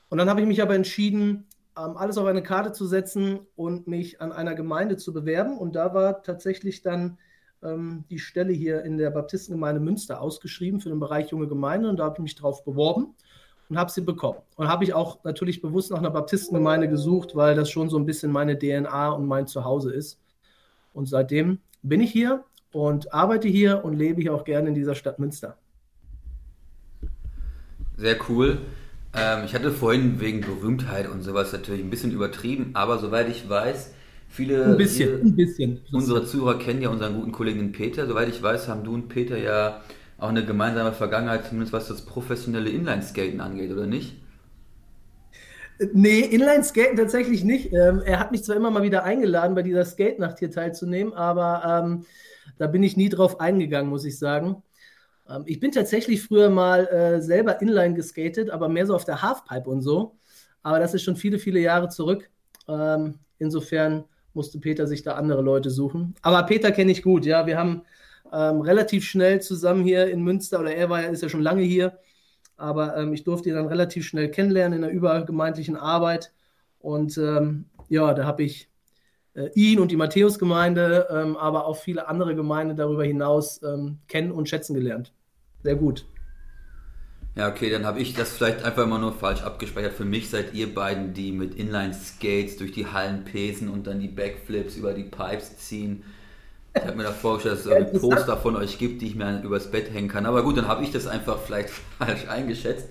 Und 0.09 0.17
dann 0.17 0.29
habe 0.29 0.41
ich 0.41 0.47
mich 0.47 0.61
aber 0.61 0.75
entschieden, 0.75 1.47
ähm, 1.77 1.97
alles 1.97 2.17
auf 2.17 2.25
eine 2.25 2.43
Karte 2.43 2.71
zu 2.71 2.85
setzen 2.85 3.39
und 3.55 3.87
mich 3.87 4.21
an 4.21 4.31
einer 4.31 4.55
Gemeinde 4.55 4.97
zu 4.97 5.13
bewerben. 5.13 5.57
Und 5.57 5.75
da 5.75 5.93
war 5.93 6.23
tatsächlich 6.23 6.81
dann 6.81 7.17
ähm, 7.63 8.05
die 8.09 8.19
Stelle 8.19 8.53
hier 8.53 8.83
in 8.83 8.97
der 8.97 9.09
Baptistengemeinde 9.09 9.81
Münster 9.81 10.21
ausgeschrieben 10.21 10.81
für 10.81 10.89
den 10.89 10.99
Bereich 10.99 11.29
junge 11.31 11.47
Gemeinde. 11.47 11.89
Und 11.89 11.97
da 11.97 12.05
habe 12.05 12.15
ich 12.17 12.23
mich 12.23 12.35
drauf 12.35 12.63
beworben 12.63 13.15
und 13.69 13.77
habe 13.77 13.91
sie 13.91 14.01
bekommen. 14.01 14.39
Und 14.55 14.67
habe 14.67 14.83
ich 14.83 14.93
auch 14.93 15.23
natürlich 15.23 15.61
bewusst 15.61 15.91
nach 15.91 15.99
einer 15.99 16.11
Baptistengemeinde 16.11 16.89
gesucht, 16.89 17.35
weil 17.35 17.55
das 17.55 17.69
schon 17.69 17.89
so 17.89 17.97
ein 17.97 18.05
bisschen 18.05 18.31
meine 18.31 18.57
DNA 18.57 19.11
und 19.11 19.25
mein 19.25 19.47
Zuhause 19.47 19.93
ist. 19.93 20.19
Und 20.93 21.07
seitdem 21.07 21.59
bin 21.81 22.01
ich 22.01 22.11
hier 22.11 22.43
und 22.71 23.13
arbeite 23.13 23.47
hier 23.47 23.83
und 23.83 23.93
lebe 23.93 24.21
hier 24.21 24.35
auch 24.35 24.43
gerne 24.43 24.69
in 24.69 24.75
dieser 24.75 24.95
Stadt 24.95 25.17
Münster. 25.17 25.57
Sehr 27.97 28.17
cool. 28.29 28.61
Ähm, 29.13 29.45
ich 29.45 29.53
hatte 29.55 29.71
vorhin 29.71 30.19
wegen 30.19 30.41
Berühmtheit 30.41 31.07
und 31.09 31.21
sowas 31.23 31.53
natürlich 31.53 31.81
ein 31.83 31.89
bisschen 31.89 32.11
übertrieben, 32.11 32.71
aber 32.73 32.97
soweit 32.99 33.29
ich 33.29 33.47
weiß, 33.47 33.93
viele 34.29 34.63
ein 34.65 34.75
bisschen, 34.77 35.21
ein 35.21 35.35
bisschen. 35.35 35.85
unsere 35.91 36.25
Zuhörer 36.25 36.59
kennen 36.59 36.81
ja 36.81 36.89
unseren 36.89 37.15
guten 37.15 37.31
Kollegen 37.31 37.71
Peter. 37.71 38.07
Soweit 38.07 38.29
ich 38.29 38.41
weiß, 38.43 38.67
haben 38.67 38.83
du 38.83 38.93
und 38.93 39.09
Peter 39.09 39.37
ja 39.37 39.81
auch 40.17 40.29
eine 40.29 40.45
gemeinsame 40.45 40.93
Vergangenheit, 40.93 41.45
zumindest 41.47 41.73
was 41.73 41.87
das 41.87 42.05
professionelle 42.05 42.69
Inlineskaten 42.69 43.41
angeht, 43.41 43.71
oder 43.71 43.87
nicht? 43.87 44.15
Nee, 45.93 46.19
Inline-Skaten 46.21 46.97
tatsächlich 46.97 47.43
nicht. 47.43 47.73
Ähm, 47.73 48.01
er 48.05 48.19
hat 48.19 48.31
mich 48.31 48.43
zwar 48.43 48.55
immer 48.55 48.69
mal 48.71 48.83
wieder 48.83 49.03
eingeladen, 49.03 49.55
bei 49.55 49.63
dieser 49.63 49.85
Skate-Nacht 49.85 50.39
hier 50.39 50.51
teilzunehmen, 50.51 51.13
aber 51.13 51.83
ähm, 51.85 52.05
da 52.57 52.67
bin 52.67 52.83
ich 52.83 52.95
nie 52.95 53.09
drauf 53.09 53.39
eingegangen, 53.39 53.89
muss 53.89 54.05
ich 54.05 54.19
sagen. 54.19 54.61
Ähm, 55.29 55.43
ich 55.45 55.59
bin 55.59 55.71
tatsächlich 55.71 56.23
früher 56.23 56.49
mal 56.49 56.87
äh, 56.87 57.21
selber 57.21 57.61
Inline 57.61 57.93
geskatet, 57.95 58.49
aber 58.49 58.69
mehr 58.69 58.85
so 58.85 58.95
auf 58.95 59.05
der 59.05 59.21
Halfpipe 59.21 59.69
und 59.69 59.81
so. 59.81 60.17
Aber 60.61 60.79
das 60.79 60.93
ist 60.93 61.03
schon 61.03 61.15
viele, 61.15 61.39
viele 61.39 61.59
Jahre 61.59 61.89
zurück. 61.89 62.29
Ähm, 62.67 63.19
insofern 63.37 64.05
musste 64.33 64.59
Peter 64.59 64.87
sich 64.87 65.03
da 65.03 65.13
andere 65.13 65.41
Leute 65.41 65.69
suchen. 65.69 66.15
Aber 66.21 66.43
Peter 66.43 66.71
kenne 66.71 66.91
ich 66.91 67.03
gut, 67.03 67.25
ja. 67.25 67.45
Wir 67.45 67.57
haben 67.57 67.83
ähm, 68.31 68.61
relativ 68.61 69.05
schnell 69.05 69.41
zusammen 69.41 69.83
hier 69.83 70.07
in 70.07 70.23
Münster, 70.23 70.59
oder 70.59 70.75
er 70.75 70.89
war, 70.89 71.03
ist 71.05 71.21
ja 71.21 71.29
schon 71.29 71.43
lange 71.43 71.61
hier, 71.61 71.99
aber 72.57 72.97
ähm, 72.97 73.13
ich 73.13 73.23
durfte 73.23 73.49
ihn 73.49 73.55
dann 73.55 73.67
relativ 73.67 74.05
schnell 74.07 74.31
kennenlernen 74.31 74.77
in 74.77 74.81
der 74.81 74.91
übergemeindlichen 74.91 75.75
Arbeit. 75.75 76.33
Und 76.79 77.17
ähm, 77.17 77.65
ja, 77.89 78.13
da 78.13 78.25
habe 78.25 78.43
ich 78.43 78.69
ihn 79.55 79.79
und 79.79 79.91
die 79.91 79.95
Matthäusgemeinde, 79.97 81.07
ähm, 81.09 81.37
aber 81.37 81.65
auch 81.65 81.77
viele 81.77 82.07
andere 82.07 82.35
Gemeinden 82.35 82.75
darüber 82.75 83.03
hinaus 83.03 83.61
ähm, 83.63 83.99
kennen 84.07 84.31
und 84.31 84.49
schätzen 84.49 84.73
gelernt. 84.73 85.11
Sehr 85.63 85.75
gut. 85.75 86.05
Ja, 87.35 87.49
okay, 87.49 87.71
dann 87.71 87.83
habe 87.83 87.99
ich 87.99 88.13
das 88.13 88.31
vielleicht 88.33 88.63
einfach 88.63 88.83
immer 88.83 88.99
nur 88.99 89.11
falsch 89.11 89.41
abgespeichert. 89.41 89.93
Für 89.93 90.05
mich 90.05 90.29
seid 90.29 90.53
ihr 90.53 90.73
beiden, 90.73 91.15
die 91.15 91.31
mit 91.31 91.55
Inline-Skates 91.55 92.57
durch 92.57 92.73
die 92.73 92.85
Hallen 92.85 93.25
pesen 93.25 93.69
und 93.69 93.87
dann 93.87 93.99
die 93.99 94.07
Backflips 94.07 94.75
über 94.75 94.93
die 94.93 95.03
Pipes 95.03 95.57
ziehen. 95.57 96.03
Ich 96.75 96.83
habe 96.83 96.95
mir 96.95 97.03
da 97.03 97.11
vorgestellt, 97.11 97.59
dass 97.59 97.65
es 97.65 97.71
ein 97.71 97.99
Poster 97.99 98.37
von 98.37 98.55
euch 98.55 98.77
gibt, 98.77 99.01
die 99.01 99.07
ich 99.07 99.15
mir 99.15 99.41
übers 99.41 99.71
Bett 99.71 99.91
hängen 99.91 100.09
kann. 100.09 100.27
Aber 100.27 100.43
gut, 100.43 100.57
dann 100.57 100.67
habe 100.67 100.83
ich 100.83 100.91
das 100.91 101.07
einfach 101.07 101.39
vielleicht 101.39 101.69
falsch 101.97 102.27
eingeschätzt. 102.27 102.87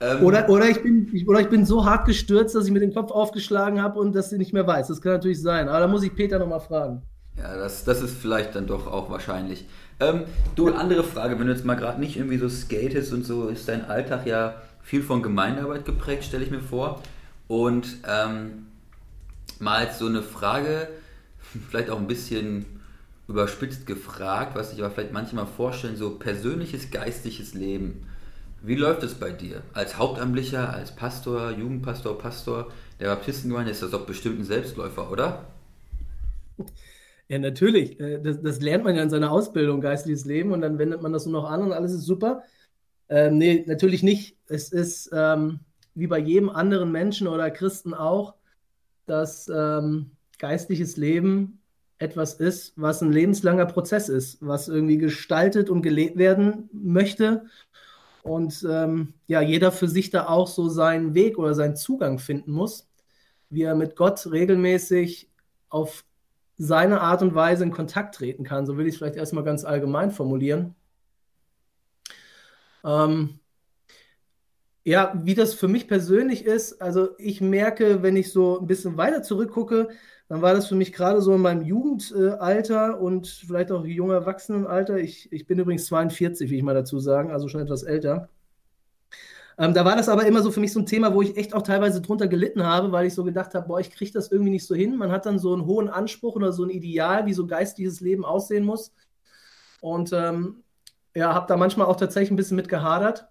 Ähm, 0.00 0.22
oder, 0.24 0.48
oder, 0.48 0.68
ich 0.68 0.82
bin, 0.82 1.08
ich, 1.12 1.26
oder 1.26 1.40
ich 1.40 1.48
bin 1.48 1.64
so 1.64 1.84
hart 1.84 2.06
gestürzt, 2.06 2.54
dass 2.54 2.66
ich 2.66 2.72
mit 2.72 2.82
dem 2.82 2.92
Kopf 2.92 3.10
aufgeschlagen 3.10 3.82
habe 3.82 3.98
und 3.98 4.14
dass 4.14 4.30
sie 4.30 4.38
nicht 4.38 4.52
mehr 4.52 4.66
weiß. 4.66 4.88
Das 4.88 5.00
kann 5.00 5.12
natürlich 5.12 5.40
sein. 5.40 5.68
Aber 5.68 5.80
da 5.80 5.86
muss 5.86 6.02
ich 6.02 6.14
Peter 6.14 6.38
nochmal 6.38 6.60
fragen. 6.60 7.02
Ja, 7.38 7.56
das, 7.56 7.84
das 7.84 8.02
ist 8.02 8.16
vielleicht 8.16 8.54
dann 8.54 8.66
doch 8.66 8.86
auch 8.86 9.10
wahrscheinlich. 9.10 9.66
Ähm, 10.00 10.24
du, 10.54 10.68
andere 10.72 11.04
Frage, 11.04 11.38
wenn 11.38 11.46
du 11.46 11.52
jetzt 11.52 11.64
mal 11.64 11.74
gerade 11.74 12.00
nicht 12.00 12.16
irgendwie 12.16 12.38
so 12.38 12.48
skatest 12.48 13.12
und 13.12 13.24
so, 13.24 13.48
ist 13.48 13.68
dein 13.68 13.84
Alltag 13.86 14.26
ja 14.26 14.56
viel 14.82 15.02
von 15.02 15.22
Gemeindearbeit 15.22 15.84
geprägt, 15.84 16.24
stelle 16.24 16.44
ich 16.44 16.50
mir 16.50 16.60
vor. 16.60 17.02
Und 17.48 17.98
ähm, 18.06 18.66
mal 19.58 19.90
so 19.92 20.06
eine 20.06 20.22
Frage, 20.22 20.88
vielleicht 21.70 21.90
auch 21.90 21.98
ein 21.98 22.06
bisschen 22.06 22.66
überspitzt 23.28 23.86
gefragt, 23.86 24.54
was 24.54 24.70
sich 24.70 24.78
aber 24.78 24.90
vielleicht 24.90 25.12
manchmal 25.12 25.46
vorstellen, 25.46 25.96
so 25.96 26.10
persönliches 26.10 26.90
geistliches 26.90 27.54
Leben. 27.54 28.06
Wie 28.62 28.74
läuft 28.74 29.02
es 29.02 29.14
bei 29.14 29.30
dir? 29.30 29.62
Als 29.74 29.98
Hauptamtlicher, 29.98 30.72
als 30.72 30.94
Pastor, 30.94 31.50
Jugendpastor, 31.52 32.18
Pastor 32.18 32.72
der 33.00 33.08
Baptistengemeinde 33.08 33.70
ist 33.70 33.82
das 33.82 33.90
doch 33.90 34.06
bestimmt 34.06 34.40
ein 34.40 34.44
Selbstläufer, 34.44 35.10
oder? 35.10 35.44
Ja, 37.28 37.40
natürlich. 37.40 37.98
Äh, 37.98 38.20
das, 38.22 38.40
das, 38.40 38.60
lernt 38.60 38.84
man 38.84 38.94
ja 38.94 39.02
in 39.02 39.10
seiner 39.10 39.32
Ausbildung, 39.32 39.80
geistliches 39.80 40.24
Leben, 40.26 40.52
und 40.52 40.60
dann 40.60 40.78
wendet 40.78 41.02
man 41.02 41.12
das 41.12 41.26
nur 41.26 41.42
noch 41.42 41.50
an 41.50 41.60
und 41.62 41.72
alles 41.72 41.92
ist 41.92 42.04
super. 42.04 42.44
Ähm, 43.08 43.38
nee, 43.38 43.64
natürlich 43.66 44.04
nicht. 44.04 44.36
Es 44.46 44.70
ist 44.70 45.10
ähm, 45.12 45.58
wie 45.96 46.06
bei 46.06 46.18
jedem 46.18 46.50
anderen 46.50 46.92
Menschen 46.92 47.26
oder 47.26 47.50
Christen 47.50 47.94
auch, 47.94 48.34
dass 49.06 49.48
ähm, 49.48 50.12
geistliches 50.38 50.96
Leben 50.96 51.60
etwas 51.98 52.34
ist, 52.34 52.74
was 52.76 53.00
ein 53.00 53.12
lebenslanger 53.12 53.66
Prozess 53.66 54.08
ist, 54.08 54.38
was 54.40 54.68
irgendwie 54.68 54.98
gestaltet 54.98 55.70
und 55.70 55.82
gelebt 55.82 56.18
werden 56.18 56.68
möchte. 56.72 57.46
Und 58.26 58.66
ähm, 58.68 59.14
ja, 59.28 59.40
jeder 59.40 59.70
für 59.70 59.86
sich 59.86 60.10
da 60.10 60.26
auch 60.26 60.48
so 60.48 60.68
seinen 60.68 61.14
Weg 61.14 61.38
oder 61.38 61.54
seinen 61.54 61.76
Zugang 61.76 62.18
finden 62.18 62.50
muss, 62.50 62.88
wie 63.50 63.62
er 63.62 63.76
mit 63.76 63.94
Gott 63.94 64.28
regelmäßig 64.30 65.30
auf 65.68 66.04
seine 66.58 67.00
Art 67.00 67.22
und 67.22 67.36
Weise 67.36 67.62
in 67.62 67.70
Kontakt 67.70 68.16
treten 68.16 68.42
kann. 68.42 68.66
So 68.66 68.76
will 68.76 68.86
ich 68.86 68.94
es 68.94 68.98
vielleicht 68.98 69.14
erstmal 69.14 69.44
ganz 69.44 69.64
allgemein 69.64 70.10
formulieren. 70.10 70.74
Ähm, 72.84 73.38
ja, 74.82 75.12
wie 75.22 75.34
das 75.34 75.54
für 75.54 75.68
mich 75.68 75.86
persönlich 75.86 76.44
ist, 76.44 76.82
also 76.82 77.10
ich 77.18 77.40
merke, 77.40 78.02
wenn 78.02 78.16
ich 78.16 78.32
so 78.32 78.58
ein 78.58 78.66
bisschen 78.66 78.96
weiter 78.96 79.22
zurückgucke, 79.22 79.88
dann 80.28 80.42
war 80.42 80.54
das 80.54 80.66
für 80.66 80.74
mich 80.74 80.92
gerade 80.92 81.20
so 81.22 81.34
in 81.34 81.40
meinem 81.40 81.62
Jugendalter 81.62 83.00
und 83.00 83.28
vielleicht 83.28 83.70
auch 83.70 83.84
junger 83.84 84.14
Erwachsenenalter. 84.14 84.98
Ich, 84.98 85.30
ich 85.32 85.46
bin 85.46 85.58
übrigens 85.58 85.86
42, 85.86 86.50
wie 86.50 86.56
ich 86.56 86.62
mal 86.62 86.74
dazu 86.74 86.98
sagen, 86.98 87.30
also 87.30 87.48
schon 87.48 87.60
etwas 87.60 87.84
älter. 87.84 88.28
Ähm, 89.58 89.72
da 89.72 89.84
war 89.84 89.96
das 89.96 90.08
aber 90.08 90.26
immer 90.26 90.42
so 90.42 90.50
für 90.50 90.60
mich 90.60 90.72
so 90.72 90.80
ein 90.80 90.86
Thema, 90.86 91.14
wo 91.14 91.22
ich 91.22 91.36
echt 91.36 91.54
auch 91.54 91.62
teilweise 91.62 92.02
drunter 92.02 92.28
gelitten 92.28 92.62
habe, 92.64 92.92
weil 92.92 93.06
ich 93.06 93.14
so 93.14 93.24
gedacht 93.24 93.54
habe, 93.54 93.68
boah, 93.68 93.80
ich 93.80 93.90
kriege 93.90 94.12
das 94.12 94.30
irgendwie 94.30 94.50
nicht 94.50 94.66
so 94.66 94.74
hin. 94.74 94.96
Man 94.96 95.10
hat 95.10 95.24
dann 95.26 95.38
so 95.38 95.54
einen 95.54 95.64
hohen 95.64 95.88
Anspruch 95.88 96.34
oder 96.34 96.52
so 96.52 96.64
ein 96.64 96.70
Ideal, 96.70 97.26
wie 97.26 97.32
so 97.32 97.46
geistliches 97.46 98.00
Leben 98.00 98.24
aussehen 98.24 98.64
muss. 98.64 98.92
Und 99.80 100.12
ähm, 100.12 100.64
ja, 101.14 101.34
habe 101.34 101.46
da 101.48 101.56
manchmal 101.56 101.86
auch 101.86 101.96
tatsächlich 101.96 102.30
ein 102.32 102.36
bisschen 102.36 102.56
mit 102.56 102.68
gehadert. 102.68 103.28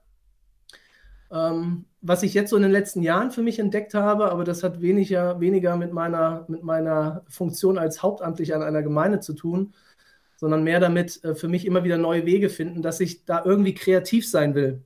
Ähm, 1.32 1.86
was 2.08 2.22
ich 2.22 2.36
jetzt 2.36 2.52
so 2.52 2.56
in 2.56 2.62
den 2.62 2.72
letzten 2.72 3.02
Jahren 3.02 3.32
für 3.32 3.42
mich 3.42 3.58
entdeckt 3.58 3.96
habe, 3.96 4.32
aber 4.32 4.44
das 4.44 4.62
hat 4.62 4.80
weniger, 4.80 5.40
weniger 5.40 5.76
mit, 5.76 5.92
meiner, 5.92 6.46
mit 6.48 6.62
meiner 6.62 7.24
Funktion 7.28 7.80
als 7.80 8.04
Hauptamtlicher 8.04 8.56
an 8.56 8.62
einer 8.62 8.84
Gemeinde 8.84 9.22
zu 9.22 9.34
tun, 9.34 9.74
sondern 10.38 10.64
mehr 10.64 10.80
damit 10.80 11.24
äh, 11.24 11.34
für 11.34 11.48
mich 11.48 11.66
immer 11.66 11.84
wieder 11.84 11.98
neue 11.98 12.28
Wege 12.28 12.50
finden, 12.50 12.84
dass 12.84 13.00
ich 13.00 13.26
da 13.26 13.44
irgendwie 13.44 13.74
kreativ 13.74 14.30
sein 14.30 14.54
will, 14.54 14.84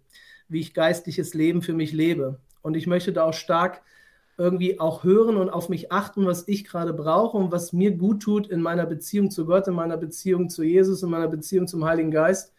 wie 0.48 0.62
ich 0.62 0.74
geistliches 0.74 1.34
Leben 1.34 1.62
für 1.62 1.74
mich 1.74 1.92
lebe. 1.92 2.40
Und 2.62 2.78
ich 2.78 2.88
möchte 2.88 3.12
da 3.12 3.24
auch 3.24 3.34
stark 3.34 3.82
irgendwie 4.38 4.80
auch 4.80 5.04
hören 5.04 5.36
und 5.36 5.50
auf 5.50 5.68
mich 5.68 5.92
achten, 5.92 6.26
was 6.26 6.48
ich 6.48 6.64
gerade 6.64 6.94
brauche 6.94 7.36
und 7.36 7.52
was 7.52 7.74
mir 7.74 7.92
gut 7.92 8.22
tut 8.24 8.48
in 8.48 8.62
meiner 8.62 8.86
Beziehung 8.86 9.30
zu 9.30 9.46
Gott, 9.46 9.68
in 9.68 9.74
meiner 9.74 9.98
Beziehung 9.98 10.50
zu 10.50 10.64
Jesus, 10.64 11.04
in 11.04 11.10
meiner 11.10 11.28
Beziehung 11.28 11.68
zum 11.68 11.84
Heiligen 11.84 12.12
Geist 12.12 12.54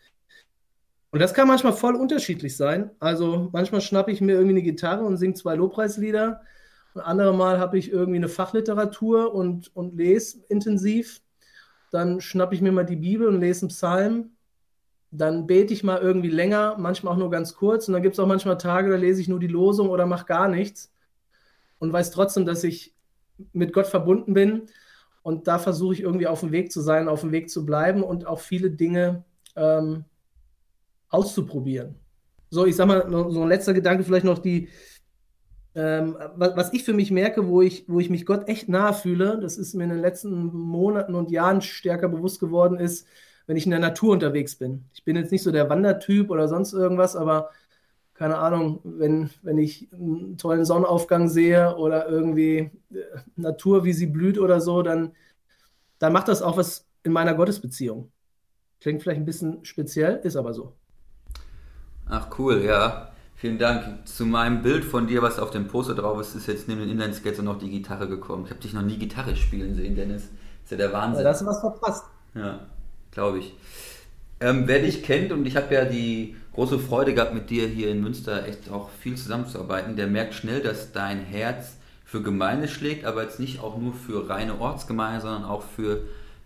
und 1.12 1.20
das 1.20 1.34
kann 1.34 1.48
manchmal 1.48 1.72
voll 1.72 1.96
unterschiedlich 1.96 2.56
sein. 2.56 2.90
Also 3.00 3.48
manchmal 3.52 3.80
schnappe 3.80 4.12
ich 4.12 4.20
mir 4.20 4.32
irgendwie 4.32 4.54
eine 4.54 4.62
Gitarre 4.62 5.04
und 5.04 5.16
singe 5.16 5.34
zwei 5.34 5.56
Lobpreislieder. 5.56 6.42
Und 6.94 7.00
andere 7.00 7.34
Mal 7.34 7.58
habe 7.58 7.78
ich 7.78 7.90
irgendwie 7.90 8.18
eine 8.18 8.28
Fachliteratur 8.28 9.34
und, 9.34 9.74
und 9.74 9.96
lese 9.96 10.40
intensiv. 10.48 11.20
Dann 11.90 12.20
schnappe 12.20 12.54
ich 12.54 12.60
mir 12.60 12.70
mal 12.70 12.84
die 12.84 12.96
Bibel 12.96 13.26
und 13.26 13.40
lese 13.40 13.62
einen 13.62 13.70
Psalm. 13.70 14.30
Dann 15.10 15.48
bete 15.48 15.74
ich 15.74 15.82
mal 15.82 15.98
irgendwie 15.98 16.30
länger, 16.30 16.76
manchmal 16.78 17.14
auch 17.14 17.18
nur 17.18 17.30
ganz 17.30 17.54
kurz. 17.54 17.88
Und 17.88 17.94
dann 17.94 18.02
gibt 18.02 18.14
es 18.14 18.20
auch 18.20 18.28
manchmal 18.28 18.58
Tage, 18.58 18.90
da 18.90 18.96
lese 18.96 19.20
ich 19.20 19.28
nur 19.28 19.40
die 19.40 19.48
Losung 19.48 19.90
oder 19.90 20.06
mache 20.06 20.26
gar 20.26 20.46
nichts. 20.46 20.92
Und 21.80 21.92
weiß 21.92 22.12
trotzdem, 22.12 22.46
dass 22.46 22.62
ich 22.62 22.94
mit 23.52 23.72
Gott 23.72 23.88
verbunden 23.88 24.32
bin. 24.32 24.66
Und 25.22 25.48
da 25.48 25.58
versuche 25.58 25.94
ich 25.94 26.02
irgendwie 26.02 26.28
auf 26.28 26.40
dem 26.40 26.52
Weg 26.52 26.70
zu 26.70 26.80
sein, 26.80 27.08
auf 27.08 27.22
dem 27.22 27.32
Weg 27.32 27.50
zu 27.50 27.66
bleiben 27.66 28.04
und 28.04 28.26
auch 28.26 28.38
viele 28.38 28.70
Dinge 28.70 29.24
ähm, 29.56 30.04
auszuprobieren. 31.10 31.96
So, 32.50 32.66
ich 32.66 32.76
sag 32.76 32.86
mal, 32.86 33.06
so 33.10 33.42
ein 33.42 33.48
letzter 33.48 33.74
Gedanke 33.74 34.02
vielleicht 34.02 34.24
noch 34.24 34.38
die, 34.38 34.68
ähm, 35.74 36.16
was, 36.34 36.72
ich 36.72 36.82
für 36.82 36.94
mich 36.94 37.10
merke, 37.10 37.46
wo 37.46 37.62
ich, 37.62 37.84
wo 37.88 38.00
ich 38.00 38.10
mich 38.10 38.26
Gott 38.26 38.48
echt 38.48 38.68
nahe 38.68 38.92
fühle, 38.92 39.38
das 39.40 39.56
ist 39.56 39.74
mir 39.74 39.84
in 39.84 39.90
den 39.90 40.00
letzten 40.00 40.52
Monaten 40.52 41.14
und 41.14 41.30
Jahren 41.30 41.60
stärker 41.60 42.08
bewusst 42.08 42.40
geworden, 42.40 42.78
ist, 42.78 43.06
wenn 43.46 43.56
ich 43.56 43.66
in 43.66 43.70
der 43.70 43.80
Natur 43.80 44.12
unterwegs 44.12 44.56
bin. 44.56 44.84
Ich 44.92 45.04
bin 45.04 45.16
jetzt 45.16 45.30
nicht 45.30 45.42
so 45.42 45.52
der 45.52 45.70
Wandertyp 45.70 46.30
oder 46.30 46.48
sonst 46.48 46.72
irgendwas, 46.72 47.14
aber 47.14 47.50
keine 48.14 48.38
Ahnung, 48.38 48.80
wenn, 48.84 49.30
wenn 49.42 49.58
ich 49.58 49.88
einen 49.92 50.36
tollen 50.36 50.64
Sonnenaufgang 50.64 51.28
sehe 51.28 51.76
oder 51.76 52.08
irgendwie 52.08 52.70
äh, 52.92 52.98
Natur, 53.36 53.84
wie 53.84 53.92
sie 53.92 54.06
blüht 54.06 54.38
oder 54.38 54.60
so, 54.60 54.82
dann, 54.82 55.12
dann 55.98 56.12
macht 56.12 56.28
das 56.28 56.42
auch 56.42 56.56
was 56.56 56.86
in 57.02 57.12
meiner 57.12 57.34
Gottesbeziehung. 57.34 58.10
Klingt 58.80 59.02
vielleicht 59.02 59.20
ein 59.20 59.26
bisschen 59.26 59.64
speziell, 59.64 60.16
ist 60.22 60.36
aber 60.36 60.52
so. 60.52 60.74
Ach 62.10 62.26
cool, 62.38 62.62
ja. 62.64 63.08
Vielen 63.36 63.58
Dank. 63.58 64.06
Zu 64.06 64.26
meinem 64.26 64.62
Bild 64.62 64.84
von 64.84 65.06
dir, 65.06 65.22
was 65.22 65.38
auf 65.38 65.50
dem 65.50 65.68
Poster 65.68 65.94
drauf 65.94 66.20
ist, 66.20 66.34
ist 66.34 66.46
jetzt 66.48 66.68
neben 66.68 66.80
den 66.80 66.90
Inline-Skates 66.90 67.40
auch 67.40 67.44
noch 67.44 67.58
die 67.58 67.70
Gitarre 67.70 68.08
gekommen. 68.08 68.44
Ich 68.44 68.50
habe 68.50 68.60
dich 68.60 68.74
noch 68.74 68.82
nie 68.82 68.98
Gitarre 68.98 69.34
spielen 69.36 69.74
sehen, 69.74 69.94
Dennis. 69.94 70.24
ist 70.64 70.70
ja 70.70 70.76
der 70.76 70.92
Wahnsinn. 70.92 71.24
Da 71.24 71.30
hast 71.30 71.40
du 71.40 71.46
was 71.46 71.60
verpasst. 71.60 72.04
Ja, 72.34 72.60
glaube 73.12 73.38
ich. 73.38 73.54
Ähm, 74.40 74.64
wer 74.66 74.80
dich 74.80 75.02
kennt, 75.02 75.32
und 75.32 75.46
ich 75.46 75.56
habe 75.56 75.72
ja 75.74 75.84
die 75.84 76.36
große 76.54 76.78
Freude 76.78 77.14
gehabt, 77.14 77.32
mit 77.32 77.48
dir 77.48 77.66
hier 77.68 77.90
in 77.90 78.02
Münster 78.02 78.46
echt 78.46 78.70
auch 78.70 78.90
viel 78.90 79.16
zusammenzuarbeiten, 79.16 79.96
der 79.96 80.06
merkt 80.06 80.34
schnell, 80.34 80.60
dass 80.60 80.92
dein 80.92 81.20
Herz 81.20 81.76
für 82.04 82.22
Gemeinde 82.22 82.66
schlägt, 82.66 83.04
aber 83.04 83.22
jetzt 83.22 83.38
nicht 83.38 83.60
auch 83.60 83.78
nur 83.78 83.94
für 83.94 84.28
reine 84.28 84.60
Ortsgemeinde, 84.60 85.20
sondern 85.20 85.44
auch 85.44 85.62
für 85.62 86.02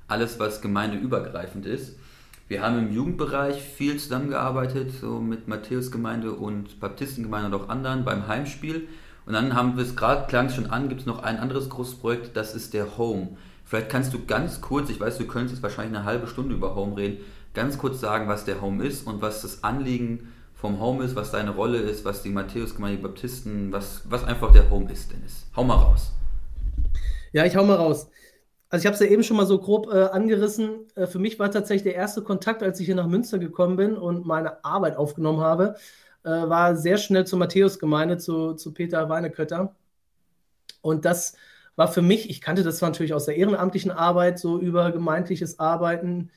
alles, 0.09 0.39
was 0.39 0.61
gemeindeübergreifend 0.61 1.67
ist. 1.67 1.97
Wir 2.47 2.63
haben 2.63 2.79
im 2.79 2.93
Jugendbereich 2.93 3.63
viel 3.63 3.99
zusammengearbeitet, 3.99 4.91
so 5.01 5.19
mit 5.19 5.49
Matthäusgemeinde 5.49 6.33
und 6.33 6.79
Baptistengemeinde 6.79 7.47
und 7.57 7.63
auch 7.63 7.69
anderen 7.71 8.05
beim 8.05 8.29
Heimspiel. 8.29 8.87
Und 9.25 9.33
dann 9.33 9.55
haben 9.55 9.79
wir 9.79 9.85
es 9.85 9.97
gerade, 9.97 10.27
klang 10.27 10.47
es 10.47 10.55
schon 10.55 10.67
an, 10.67 10.91
gibt 10.91 11.01
es 11.01 11.07
noch 11.07 11.23
ein 11.23 11.39
anderes 11.39 11.71
großes 11.71 11.95
Projekt, 11.95 12.37
das 12.37 12.55
ist 12.55 12.75
der 12.75 12.99
Home. 12.99 13.39
Vielleicht 13.65 13.89
kannst 13.89 14.13
du 14.13 14.27
ganz 14.27 14.61
kurz, 14.61 14.91
ich 14.91 15.01
weiß, 15.01 15.17
du 15.17 15.27
könntest 15.27 15.55
jetzt 15.55 15.63
wahrscheinlich 15.63 15.97
eine 15.97 16.05
halbe 16.05 16.27
Stunde 16.27 16.55
über 16.55 16.75
Home 16.75 16.99
reden, 16.99 17.25
ganz 17.55 17.79
kurz 17.79 17.99
sagen, 18.01 18.29
was 18.29 18.45
der 18.45 18.61
Home 18.61 18.85
ist 18.85 19.07
und 19.07 19.23
was 19.23 19.41
das 19.41 19.65
Anliegen 19.65 20.29
vom 20.55 20.81
Home 20.81 21.03
ist, 21.03 21.17
was 21.17 21.31
deine 21.31 21.51
Rolle 21.51 21.79
ist, 21.79 22.05
was 22.05 22.23
die 22.23 22.29
Matthäusgemeinde, 22.29 22.99
die 22.99 23.03
Baptisten, 23.03 23.73
was, 23.73 24.03
was 24.05 24.23
einfach 24.25 24.53
der 24.53 24.69
Home 24.69 24.93
ist, 24.93 25.11
Dennis. 25.13 25.47
Hau 25.57 25.65
mal 25.65 25.77
raus. 25.77 26.13
Ja, 27.33 27.47
ich 27.47 27.57
hau 27.57 27.65
mal 27.65 27.77
raus. 27.77 28.11
Also 28.75 28.83
ich 28.83 28.87
habe 28.87 28.95
es 28.95 29.01
ja 29.01 29.07
eben 29.07 29.23
schon 29.23 29.37
mal 29.37 29.47
so 29.47 29.61
grob 29.61 29.87
äh, 29.93 30.07
angerissen. 30.07 30.89
Äh, 30.97 31.07
für 31.07 31.21
mich 31.21 31.39
war 31.39 31.49
tatsächlich 31.49 31.85
der 31.85 31.95
erste 31.95 32.23
Kontakt, 32.23 32.61
als 32.61 32.81
ich 32.81 32.87
hier 32.87 32.97
nach 32.97 33.07
Münster 33.07 33.39
gekommen 33.39 33.77
bin 33.77 33.97
und 33.97 34.27
meine 34.27 34.65
Arbeit 34.65 34.97
aufgenommen 34.97 35.39
habe, 35.39 35.77
äh, 36.25 36.29
war 36.29 36.75
sehr 36.75 36.97
schnell 36.97 37.25
zur 37.25 37.39
Matthäusgemeinde, 37.39 38.19
zu, 38.19 38.55
zu 38.55 38.75
Peter 38.75 39.09
Weinekötter. 39.09 39.77
Und 40.83 41.05
das 41.05 41.37
war 41.77 41.87
für 41.87 42.03
mich, 42.03 42.29
ich 42.29 42.41
kannte 42.41 42.65
das 42.65 42.79
zwar 42.79 42.89
natürlich 42.89 43.15
aus 43.15 43.27
der 43.27 43.37
ehrenamtlichen 43.37 43.93
Arbeit, 43.93 44.41
so 44.41 44.59
über 44.59 44.91
gemeindliches 44.91 45.61
Arbeiten, 45.61 46.33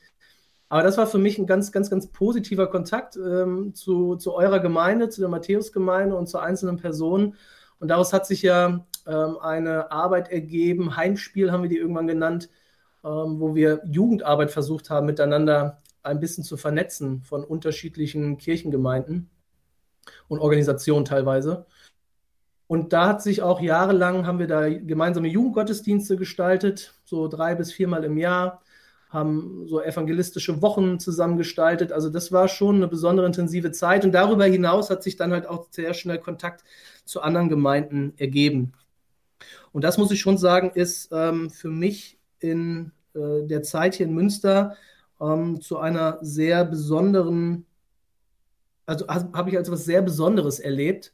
aber 0.68 0.84
das 0.84 0.96
war 0.96 1.08
für 1.08 1.18
mich 1.18 1.38
ein 1.38 1.46
ganz, 1.48 1.72
ganz, 1.72 1.90
ganz 1.90 2.06
positiver 2.06 2.68
Kontakt 2.68 3.16
ähm, 3.16 3.74
zu, 3.74 4.14
zu 4.14 4.32
eurer 4.34 4.60
Gemeinde, 4.60 5.08
zu 5.08 5.20
der 5.20 5.28
Matthäusgemeinde 5.28 6.14
und 6.14 6.28
zu 6.28 6.38
einzelnen 6.38 6.76
Personen. 6.76 7.34
Und 7.80 7.88
daraus 7.88 8.12
hat 8.12 8.28
sich 8.28 8.42
ja 8.42 8.86
ähm, 9.08 9.38
eine 9.40 9.90
Arbeit 9.90 10.30
ergeben, 10.30 10.96
Heimspiel 10.96 11.50
haben 11.50 11.62
wir 11.62 11.70
die 11.70 11.78
irgendwann 11.78 12.06
genannt, 12.06 12.50
ähm, 13.04 13.40
wo 13.40 13.54
wir 13.54 13.80
Jugendarbeit 13.86 14.50
versucht 14.50 14.90
haben, 14.90 15.06
miteinander 15.06 15.82
ein 16.02 16.20
bisschen 16.20 16.44
zu 16.44 16.56
vernetzen 16.56 17.22
von 17.22 17.44
unterschiedlichen 17.44 18.38
Kirchengemeinden 18.38 19.30
und 20.28 20.40
Organisationen 20.40 21.04
teilweise. 21.04 21.66
Und 22.66 22.92
da 22.92 23.08
hat 23.08 23.22
sich 23.22 23.42
auch 23.42 23.60
jahrelang, 23.60 24.26
haben 24.26 24.38
wir 24.38 24.46
da 24.46 24.68
gemeinsame 24.68 25.28
Jugendgottesdienste 25.28 26.16
gestaltet, 26.16 26.94
so 27.04 27.26
drei 27.28 27.54
bis 27.54 27.72
viermal 27.72 28.04
im 28.04 28.18
Jahr, 28.18 28.62
haben 29.08 29.66
so 29.66 29.80
evangelistische 29.80 30.60
Wochen 30.60 31.00
zusammengestaltet. 31.00 31.92
Also 31.92 32.10
das 32.10 32.30
war 32.30 32.46
schon 32.46 32.76
eine 32.76 32.88
besondere 32.88 33.26
intensive 33.26 33.72
Zeit. 33.72 34.04
Und 34.04 34.12
darüber 34.12 34.44
hinaus 34.44 34.90
hat 34.90 35.02
sich 35.02 35.16
dann 35.16 35.32
halt 35.32 35.46
auch 35.46 35.68
sehr 35.70 35.94
schnell 35.94 36.18
Kontakt 36.18 36.62
zu 37.06 37.22
anderen 37.22 37.48
Gemeinden 37.48 38.12
ergeben. 38.18 38.74
Und 39.72 39.84
das 39.84 39.98
muss 39.98 40.10
ich 40.10 40.20
schon 40.20 40.38
sagen, 40.38 40.70
ist 40.74 41.10
ähm, 41.12 41.50
für 41.50 41.70
mich 41.70 42.18
in 42.40 42.92
äh, 43.14 43.46
der 43.46 43.62
Zeit 43.62 43.94
hier 43.94 44.06
in 44.06 44.14
Münster 44.14 44.76
ähm, 45.20 45.60
zu 45.60 45.78
einer 45.78 46.18
sehr 46.22 46.64
besonderen, 46.64 47.66
also 48.86 49.06
habe 49.08 49.50
ich 49.50 49.56
als 49.56 49.68
etwas 49.68 49.84
sehr 49.84 50.02
Besonderes 50.02 50.60
erlebt. 50.60 51.12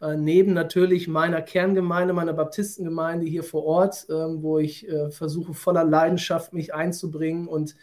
Äh, 0.00 0.16
neben 0.16 0.52
natürlich 0.52 1.08
meiner 1.08 1.40
Kerngemeinde, 1.40 2.12
meiner 2.12 2.34
Baptistengemeinde 2.34 3.26
hier 3.26 3.42
vor 3.42 3.64
Ort, 3.64 4.06
äh, 4.08 4.12
wo 4.12 4.58
ich 4.58 4.88
äh, 4.88 5.10
versuche 5.10 5.54
voller 5.54 5.84
Leidenschaft 5.84 6.52
mich 6.52 6.74
einzubringen 6.74 7.48
und, 7.48 7.76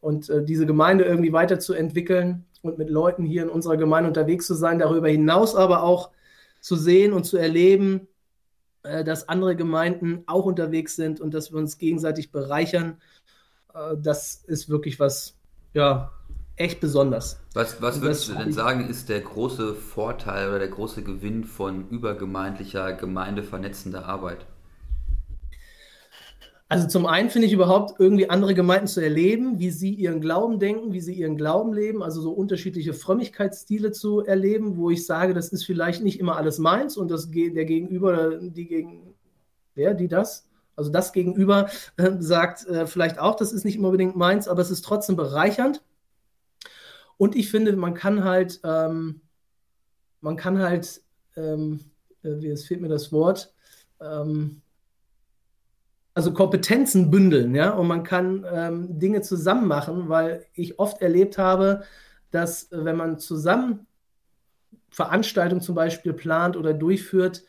und 0.00 0.30
äh, 0.30 0.44
diese 0.44 0.66
Gemeinde 0.66 1.04
irgendwie 1.04 1.32
weiterzuentwickeln 1.32 2.44
und 2.62 2.78
mit 2.78 2.90
Leuten 2.90 3.24
hier 3.24 3.42
in 3.42 3.48
unserer 3.48 3.76
Gemeinde 3.76 4.08
unterwegs 4.08 4.46
zu 4.46 4.54
sein, 4.54 4.78
darüber 4.78 5.08
hinaus 5.08 5.56
aber 5.56 5.82
auch 5.82 6.10
zu 6.60 6.76
sehen 6.76 7.12
und 7.12 7.24
zu 7.24 7.36
erleben, 7.36 8.08
dass 9.04 9.28
andere 9.28 9.56
Gemeinden 9.56 10.22
auch 10.26 10.44
unterwegs 10.44 10.96
sind 10.96 11.20
und 11.20 11.34
dass 11.34 11.52
wir 11.52 11.58
uns 11.58 11.78
gegenseitig 11.78 12.32
bereichern. 12.32 12.98
Äh, 13.74 13.96
das 13.98 14.44
ist 14.46 14.68
wirklich 14.68 15.00
was, 15.00 15.36
ja, 15.74 16.12
echt 16.56 16.80
besonders. 16.80 17.40
Was, 17.54 17.80
was 17.80 18.00
würdest 18.00 18.28
du 18.28 18.34
denn 18.34 18.52
sagen, 18.52 18.88
ist 18.88 19.08
der 19.08 19.20
große 19.20 19.74
Vorteil 19.74 20.48
oder 20.48 20.58
der 20.58 20.68
große 20.68 21.02
Gewinn 21.02 21.44
von 21.44 21.88
übergemeindlicher, 21.88 22.92
gemeindevernetzender 22.92 24.06
Arbeit? 24.06 24.46
Also 26.68 26.88
zum 26.88 27.06
einen 27.06 27.30
finde 27.30 27.46
ich 27.46 27.52
überhaupt 27.52 28.00
irgendwie 28.00 28.28
andere 28.28 28.54
Gemeinden 28.54 28.88
zu 28.88 29.00
erleben, 29.00 29.60
wie 29.60 29.70
sie 29.70 29.94
ihren 29.94 30.20
Glauben 30.20 30.58
denken, 30.58 30.92
wie 30.92 31.00
sie 31.00 31.14
ihren 31.14 31.36
Glauben 31.36 31.72
leben, 31.72 32.02
also 32.02 32.20
so 32.20 32.32
unterschiedliche 32.32 32.92
Frömmigkeitsstile 32.92 33.92
zu 33.92 34.24
erleben, 34.24 34.76
wo 34.76 34.90
ich 34.90 35.06
sage, 35.06 35.32
das 35.32 35.50
ist 35.50 35.64
vielleicht 35.64 36.02
nicht 36.02 36.18
immer 36.18 36.36
alles 36.36 36.58
meins 36.58 36.96
und 36.96 37.08
das 37.08 37.30
der 37.30 37.64
Gegenüber, 37.64 38.38
die 38.40 38.66
gegen, 38.66 39.14
wer, 39.74 39.94
die 39.94 40.08
das, 40.08 40.48
also 40.74 40.90
das 40.90 41.12
Gegenüber 41.12 41.68
äh, 41.98 42.12
sagt 42.18 42.66
äh, 42.66 42.86
vielleicht 42.86 43.20
auch, 43.20 43.36
das 43.36 43.52
ist 43.52 43.64
nicht 43.64 43.76
immer 43.76 43.88
unbedingt 43.88 44.16
meins, 44.16 44.48
aber 44.48 44.60
es 44.60 44.72
ist 44.72 44.84
trotzdem 44.84 45.14
bereichernd. 45.14 45.82
Und 47.16 47.36
ich 47.36 47.48
finde, 47.48 47.74
man 47.76 47.94
kann 47.94 48.24
halt, 48.24 48.60
ähm, 48.64 49.20
man 50.20 50.36
kann 50.36 50.58
halt, 50.58 51.00
ähm, 51.36 51.80
äh, 52.24 52.40
wie 52.40 52.48
es 52.48 52.66
fehlt 52.66 52.80
mir 52.80 52.88
das 52.88 53.12
Wort, 53.12 53.54
ähm, 54.00 54.62
also 56.16 56.32
Kompetenzen 56.32 57.10
bündeln, 57.10 57.54
ja, 57.54 57.74
und 57.74 57.88
man 57.88 58.02
kann 58.02 58.46
ähm, 58.50 58.98
Dinge 58.98 59.20
zusammen 59.20 59.68
machen, 59.68 60.08
weil 60.08 60.46
ich 60.54 60.78
oft 60.78 61.02
erlebt 61.02 61.36
habe, 61.36 61.82
dass 62.30 62.72
äh, 62.72 62.86
wenn 62.86 62.96
man 62.96 63.18
zusammen 63.18 63.86
Veranstaltungen 64.88 65.60
zum 65.60 65.74
Beispiel 65.74 66.14
plant 66.14 66.56
oder 66.56 66.72
durchführt, 66.72 67.44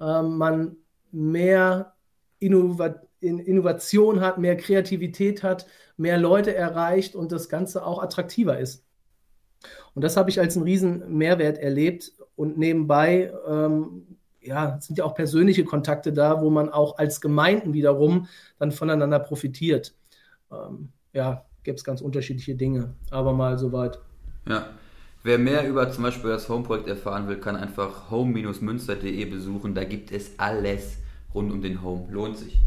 äh, 0.00 0.22
man 0.22 0.76
mehr 1.10 1.94
Innovat 2.38 3.08
Innovation 3.18 4.20
hat, 4.20 4.38
mehr 4.38 4.56
Kreativität 4.56 5.42
hat, 5.42 5.66
mehr 5.96 6.16
Leute 6.16 6.54
erreicht 6.54 7.16
und 7.16 7.32
das 7.32 7.48
Ganze 7.48 7.84
auch 7.84 8.00
attraktiver 8.02 8.58
ist. 8.58 8.84
Und 9.94 10.02
das 10.02 10.16
habe 10.16 10.30
ich 10.30 10.38
als 10.38 10.56
einen 10.56 10.64
riesen 10.64 11.16
Mehrwert 11.18 11.58
erlebt. 11.58 12.12
Und 12.34 12.58
nebenbei 12.58 13.32
ähm, 13.48 14.16
ja, 14.42 14.78
sind 14.80 14.98
ja 14.98 15.04
auch 15.04 15.14
persönliche 15.14 15.64
Kontakte 15.64 16.12
da, 16.12 16.40
wo 16.40 16.50
man 16.50 16.68
auch 16.68 16.98
als 16.98 17.20
Gemeinden 17.20 17.72
wiederum 17.72 18.28
dann 18.58 18.72
voneinander 18.72 19.18
profitiert. 19.18 19.94
Ähm, 20.50 20.90
ja, 21.12 21.44
gibt 21.62 21.78
es 21.78 21.84
ganz 21.84 22.00
unterschiedliche 22.00 22.54
Dinge, 22.54 22.94
aber 23.10 23.32
mal 23.32 23.58
soweit. 23.58 23.98
Ja. 24.48 24.66
Wer 25.24 25.38
mehr 25.38 25.68
über 25.68 25.88
zum 25.92 26.02
Beispiel 26.02 26.30
das 26.30 26.48
Home-Projekt 26.48 26.88
erfahren 26.88 27.28
will, 27.28 27.36
kann 27.36 27.54
einfach 27.54 28.10
home-münster.de 28.10 29.24
besuchen. 29.26 29.72
Da 29.72 29.84
gibt 29.84 30.10
es 30.10 30.36
alles 30.36 30.98
rund 31.32 31.52
um 31.52 31.62
den 31.62 31.80
Home. 31.80 32.08
Lohnt 32.10 32.38
sich. 32.38 32.58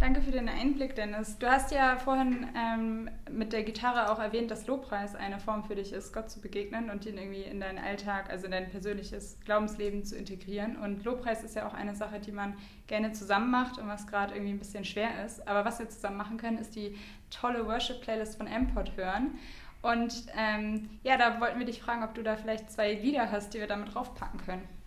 Danke 0.00 0.22
für 0.22 0.30
den 0.30 0.48
Einblick, 0.48 0.94
Dennis. 0.94 1.36
Du 1.36 1.46
hast 1.46 1.72
ja 1.72 1.98
vorhin 1.98 2.48
ähm, 2.56 3.10
mit 3.30 3.52
der 3.52 3.64
Gitarre 3.64 4.10
auch 4.10 4.18
erwähnt, 4.18 4.50
dass 4.50 4.66
Lobpreis 4.66 5.14
eine 5.14 5.38
Form 5.38 5.62
für 5.62 5.74
dich 5.74 5.92
ist, 5.92 6.14
Gott 6.14 6.30
zu 6.30 6.40
begegnen 6.40 6.88
und 6.88 7.04
ihn 7.04 7.18
irgendwie 7.18 7.42
in 7.42 7.60
deinen 7.60 7.76
Alltag, 7.76 8.30
also 8.30 8.46
in 8.46 8.52
dein 8.52 8.70
persönliches 8.70 9.38
Glaubensleben 9.44 10.02
zu 10.02 10.16
integrieren. 10.16 10.78
Und 10.78 11.04
Lobpreis 11.04 11.44
ist 11.44 11.54
ja 11.54 11.68
auch 11.68 11.74
eine 11.74 11.94
Sache, 11.94 12.18
die 12.18 12.32
man 12.32 12.54
gerne 12.86 13.12
zusammen 13.12 13.50
macht 13.50 13.76
und 13.76 13.88
was 13.88 14.06
gerade 14.06 14.32
irgendwie 14.34 14.54
ein 14.54 14.58
bisschen 14.58 14.86
schwer 14.86 15.22
ist. 15.26 15.46
Aber 15.46 15.66
was 15.66 15.78
wir 15.78 15.90
zusammen 15.90 16.16
machen 16.16 16.38
können, 16.38 16.56
ist 16.56 16.74
die 16.76 16.96
tolle 17.28 17.66
Worship-Playlist 17.66 18.38
von 18.38 18.46
Mpod 18.46 18.96
hören. 18.96 19.38
Und 19.82 20.14
ähm, 20.34 20.88
ja, 21.02 21.18
da 21.18 21.42
wollten 21.42 21.58
wir 21.58 21.66
dich 21.66 21.82
fragen, 21.82 22.04
ob 22.04 22.14
du 22.14 22.22
da 22.22 22.36
vielleicht 22.36 22.72
zwei 22.72 22.94
Lieder 22.94 23.30
hast, 23.30 23.52
die 23.52 23.58
wir 23.58 23.66
damit 23.66 23.94
draufpacken 23.94 24.40
können. 24.46 24.79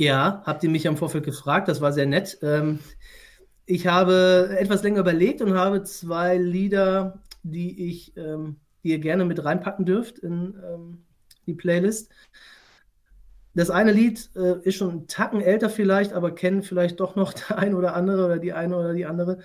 Ja, 0.00 0.42
habt 0.46 0.64
ihr 0.64 0.70
mich 0.70 0.88
am 0.88 0.96
Vorfeld 0.96 1.24
gefragt, 1.24 1.68
das 1.68 1.82
war 1.82 1.92
sehr 1.92 2.06
nett. 2.06 2.38
Ähm, 2.40 2.78
ich 3.66 3.86
habe 3.86 4.56
etwas 4.58 4.82
länger 4.82 5.00
überlegt 5.00 5.42
und 5.42 5.52
habe 5.52 5.82
zwei 5.82 6.38
Lieder, 6.38 7.18
die 7.42 7.90
ich, 7.90 8.16
ähm, 8.16 8.56
die 8.82 8.92
ihr 8.92 8.98
gerne 8.98 9.26
mit 9.26 9.44
reinpacken 9.44 9.84
dürft 9.84 10.18
in 10.18 10.58
ähm, 10.64 11.04
die 11.44 11.52
Playlist. 11.52 12.10
Das 13.54 13.68
eine 13.68 13.92
Lied 13.92 14.30
äh, 14.36 14.60
ist 14.62 14.76
schon 14.76 14.90
einen 14.90 15.06
Tacken 15.06 15.42
älter 15.42 15.68
vielleicht, 15.68 16.14
aber 16.14 16.34
kennen 16.34 16.62
vielleicht 16.62 16.98
doch 16.98 17.14
noch 17.14 17.34
der 17.48 17.58
eine 17.58 17.76
oder 17.76 17.94
andere 17.94 18.24
oder 18.24 18.38
die 18.38 18.54
eine 18.54 18.78
oder 18.78 18.94
die 18.94 19.04
andere. 19.04 19.40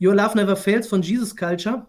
Your 0.00 0.14
Love 0.14 0.38
Never 0.38 0.56
Fails 0.56 0.88
von 0.88 1.02
Jesus 1.02 1.36
Culture. 1.36 1.84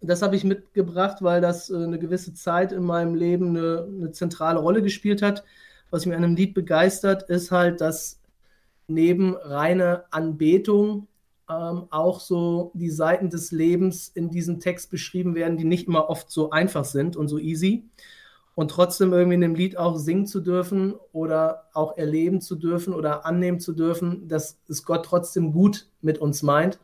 Das 0.00 0.22
habe 0.22 0.36
ich 0.36 0.44
mitgebracht, 0.44 1.16
weil 1.22 1.40
das 1.40 1.70
äh, 1.70 1.74
eine 1.74 1.98
gewisse 1.98 2.34
Zeit 2.34 2.70
in 2.70 2.84
meinem 2.84 3.16
Leben 3.16 3.56
eine, 3.56 3.88
eine 3.88 4.12
zentrale 4.12 4.60
Rolle 4.60 4.80
gespielt 4.80 5.22
hat 5.22 5.42
was 5.90 6.06
mich 6.06 6.16
an 6.16 6.24
einem 6.24 6.36
Lied 6.36 6.54
begeistert, 6.54 7.24
ist 7.24 7.50
halt, 7.50 7.80
dass 7.80 8.20
neben 8.88 9.34
reiner 9.36 10.04
Anbetung 10.10 11.08
ähm, 11.48 11.86
auch 11.90 12.20
so 12.20 12.72
die 12.74 12.90
Seiten 12.90 13.30
des 13.30 13.52
Lebens 13.52 14.08
in 14.08 14.30
diesem 14.30 14.60
Text 14.60 14.90
beschrieben 14.90 15.34
werden, 15.34 15.56
die 15.56 15.64
nicht 15.64 15.86
immer 15.86 16.08
oft 16.10 16.30
so 16.30 16.50
einfach 16.50 16.84
sind 16.84 17.16
und 17.16 17.28
so 17.28 17.38
easy. 17.38 17.84
Und 18.54 18.70
trotzdem 18.70 19.12
irgendwie 19.12 19.34
in 19.34 19.42
dem 19.42 19.54
Lied 19.54 19.76
auch 19.76 19.98
singen 19.98 20.26
zu 20.26 20.40
dürfen 20.40 20.94
oder 21.12 21.64
auch 21.74 21.96
erleben 21.98 22.40
zu 22.40 22.56
dürfen 22.56 22.94
oder 22.94 23.26
annehmen 23.26 23.60
zu 23.60 23.74
dürfen, 23.74 24.28
dass 24.28 24.58
es 24.68 24.82
Gott 24.84 25.04
trotzdem 25.04 25.52
gut 25.52 25.88
mit 26.00 26.18
uns 26.18 26.42
meint, 26.42 26.80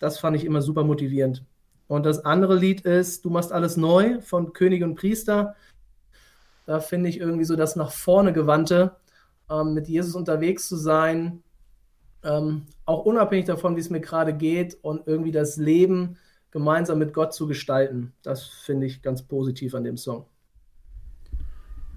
das 0.00 0.18
fand 0.18 0.36
ich 0.36 0.44
immer 0.44 0.60
super 0.60 0.82
motivierend. 0.82 1.44
Und 1.86 2.04
das 2.04 2.24
andere 2.24 2.56
Lied 2.56 2.80
ist 2.80 3.24
Du 3.24 3.30
machst 3.30 3.52
alles 3.52 3.76
neu 3.76 4.20
von 4.22 4.52
König 4.52 4.82
und 4.82 4.96
Priester. 4.96 5.54
Da 6.66 6.80
finde 6.80 7.08
ich 7.08 7.18
irgendwie 7.18 7.44
so 7.44 7.56
das 7.56 7.76
nach 7.76 7.92
vorne 7.92 8.32
gewandte, 8.32 8.96
ähm, 9.50 9.74
mit 9.74 9.88
Jesus 9.88 10.14
unterwegs 10.14 10.68
zu 10.68 10.76
sein, 10.76 11.42
ähm, 12.22 12.66
auch 12.86 13.04
unabhängig 13.04 13.44
davon, 13.44 13.76
wie 13.76 13.80
es 13.80 13.90
mir 13.90 14.00
gerade 14.00 14.34
geht 14.34 14.78
und 14.82 15.06
irgendwie 15.06 15.32
das 15.32 15.56
Leben 15.56 16.16
gemeinsam 16.50 16.98
mit 16.98 17.12
Gott 17.12 17.34
zu 17.34 17.46
gestalten. 17.46 18.12
Das 18.22 18.44
finde 18.44 18.86
ich 18.86 19.02
ganz 19.02 19.22
positiv 19.22 19.74
an 19.74 19.84
dem 19.84 19.96
Song. 19.96 20.26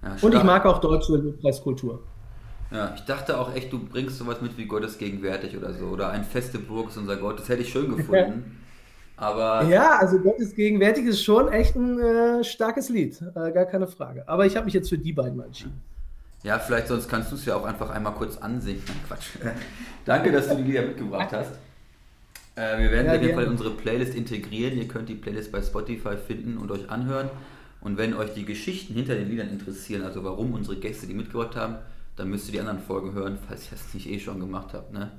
Ja, 0.03 0.17
und 0.21 0.34
ich 0.34 0.43
mag 0.43 0.65
auch 0.65 0.80
deutsche 0.80 1.17
Presskultur. 1.41 2.03
Ja, 2.71 2.93
ich 2.95 3.01
dachte 3.01 3.39
auch 3.39 3.53
echt, 3.56 3.71
du 3.71 3.80
bringst 3.80 4.17
sowas 4.17 4.41
mit 4.41 4.58
wie 4.58 4.65
Gottes 4.65 4.97
gegenwärtig 4.97 5.56
oder 5.56 5.73
so. 5.73 5.86
Oder 5.86 6.10
ein 6.10 6.23
feste 6.23 6.60
Burg 6.60 6.89
ist 6.89 6.97
unser 6.97 7.15
Gott. 7.15 7.39
Das 7.39 7.49
hätte 7.49 7.62
ich 7.62 7.69
schön 7.69 7.89
gefunden. 7.95 8.58
Aber 9.17 9.63
ja, 9.63 9.97
also 9.97 10.19
Gottes 10.19 10.53
gegenwärtig 10.53 11.06
ist 11.06 11.23
schon 11.23 11.51
echt 11.51 11.75
ein 11.75 11.99
äh, 11.99 12.43
starkes 12.43 12.89
Lied. 12.89 13.19
Äh, 13.36 13.51
gar 13.51 13.65
keine 13.65 13.88
Frage. 13.88 14.23
Aber 14.27 14.45
ich 14.45 14.56
habe 14.56 14.65
mich 14.65 14.75
jetzt 14.75 14.89
für 14.89 14.97
die 14.97 15.12
beiden 15.12 15.36
mal 15.36 15.45
entschieden. 15.45 15.82
Ja, 16.43 16.60
vielleicht 16.60 16.88
sonst 16.88 17.10
kannst 17.10 17.32
du 17.32 17.36
es 17.36 17.45
ja 17.45 17.56
auch 17.56 17.65
einfach 17.65 17.89
einmal 17.89 18.13
kurz 18.13 18.38
ansingen. 18.38 18.84
Quatsch. 19.08 19.30
Danke, 20.06 20.32
dass 20.32 20.47
du 20.47 20.56
die 20.56 20.63
Lieder 20.63 20.84
mitgebracht 20.84 21.32
hast. 21.32 21.51
Äh, 22.56 22.77
wir 22.80 22.91
werden 22.91 23.08
ja, 23.08 23.15
auf 23.15 23.21
jeden 23.21 23.34
Fall 23.34 23.45
in 23.45 23.51
unsere 23.51 23.71
Playlist 23.71 24.13
integrieren. 24.13 24.77
Ihr 24.77 24.88
könnt 24.88 25.10
die 25.10 25.15
Playlist 25.15 25.51
bei 25.51 25.63
Spotify 25.63 26.15
finden 26.15 26.58
und 26.58 26.69
euch 26.69 26.89
anhören. 26.91 27.30
Und 27.82 27.97
wenn 27.97 28.13
euch 28.13 28.34
die 28.34 28.45
Geschichten 28.45 28.93
hinter 28.93 29.15
den 29.15 29.30
Liedern 29.30 29.49
interessieren, 29.49 30.03
also 30.03 30.23
warum 30.23 30.53
unsere 30.53 30.77
Gäste 30.77 31.08
die 31.08 31.15
mitgebracht 31.15 31.56
haben, 31.56 31.77
dann 32.15 32.30
müsst 32.30 32.47
ihr 32.47 32.53
die 32.53 32.60
anderen 32.60 32.80
Folgen 32.80 33.13
hören, 33.13 33.38
falls 33.47 33.65
ihr 33.65 33.71
das 33.71 33.93
nicht 33.93 34.10
eh 34.10 34.19
schon 34.19 34.39
gemacht 34.39 34.73
habt. 34.73 34.93
Ne? 34.93 35.12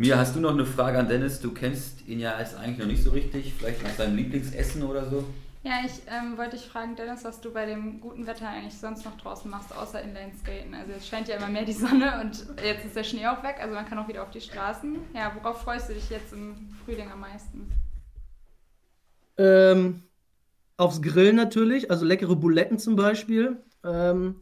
Mia, 0.00 0.16
hast 0.16 0.34
du 0.34 0.40
noch 0.40 0.54
eine 0.54 0.64
Frage 0.64 0.98
an 0.98 1.08
Dennis? 1.08 1.40
Du 1.42 1.52
kennst 1.52 2.08
ihn 2.08 2.20
ja 2.20 2.32
als 2.32 2.56
eigentlich 2.56 2.78
noch 2.78 2.86
nicht 2.86 3.04
so 3.04 3.10
richtig, 3.10 3.52
vielleicht 3.52 3.82
nach 3.82 3.90
seinem 3.90 4.16
Lieblingsessen 4.16 4.82
oder 4.82 5.04
so? 5.04 5.26
Ja, 5.62 5.72
ich 5.84 5.92
ähm, 6.06 6.38
wollte 6.38 6.56
dich 6.56 6.64
fragen, 6.64 6.96
Dennis, 6.96 7.22
was 7.22 7.42
du 7.42 7.52
bei 7.52 7.66
dem 7.66 8.00
guten 8.00 8.26
Wetter 8.26 8.48
eigentlich 8.48 8.78
sonst 8.78 9.04
noch 9.04 9.18
draußen 9.18 9.50
machst, 9.50 9.76
außer 9.76 10.00
Inlineskaten. 10.00 10.74
Also 10.74 10.92
es 10.96 11.06
scheint 11.06 11.28
ja 11.28 11.36
immer 11.36 11.48
mehr 11.48 11.66
die 11.66 11.74
Sonne 11.74 12.18
und 12.22 12.46
jetzt 12.64 12.86
ist 12.86 12.96
der 12.96 13.04
Schnee 13.04 13.26
auch 13.26 13.42
weg, 13.42 13.56
also 13.60 13.74
man 13.74 13.84
kann 13.84 13.98
auch 13.98 14.08
wieder 14.08 14.22
auf 14.22 14.30
die 14.30 14.40
Straßen. 14.40 14.96
Ja, 15.14 15.36
worauf 15.38 15.60
freust 15.60 15.90
du 15.90 15.92
dich 15.92 16.08
jetzt 16.08 16.32
im 16.32 16.70
Frühling 16.82 17.12
am 17.12 17.20
meisten? 17.20 17.70
Ähm, 19.36 20.02
aufs 20.78 21.02
Grillen 21.02 21.36
natürlich, 21.36 21.90
also 21.90 22.06
leckere 22.06 22.36
Buletten 22.36 22.78
zum 22.78 22.96
Beispiel. 22.96 23.58
Ähm, 23.84 24.36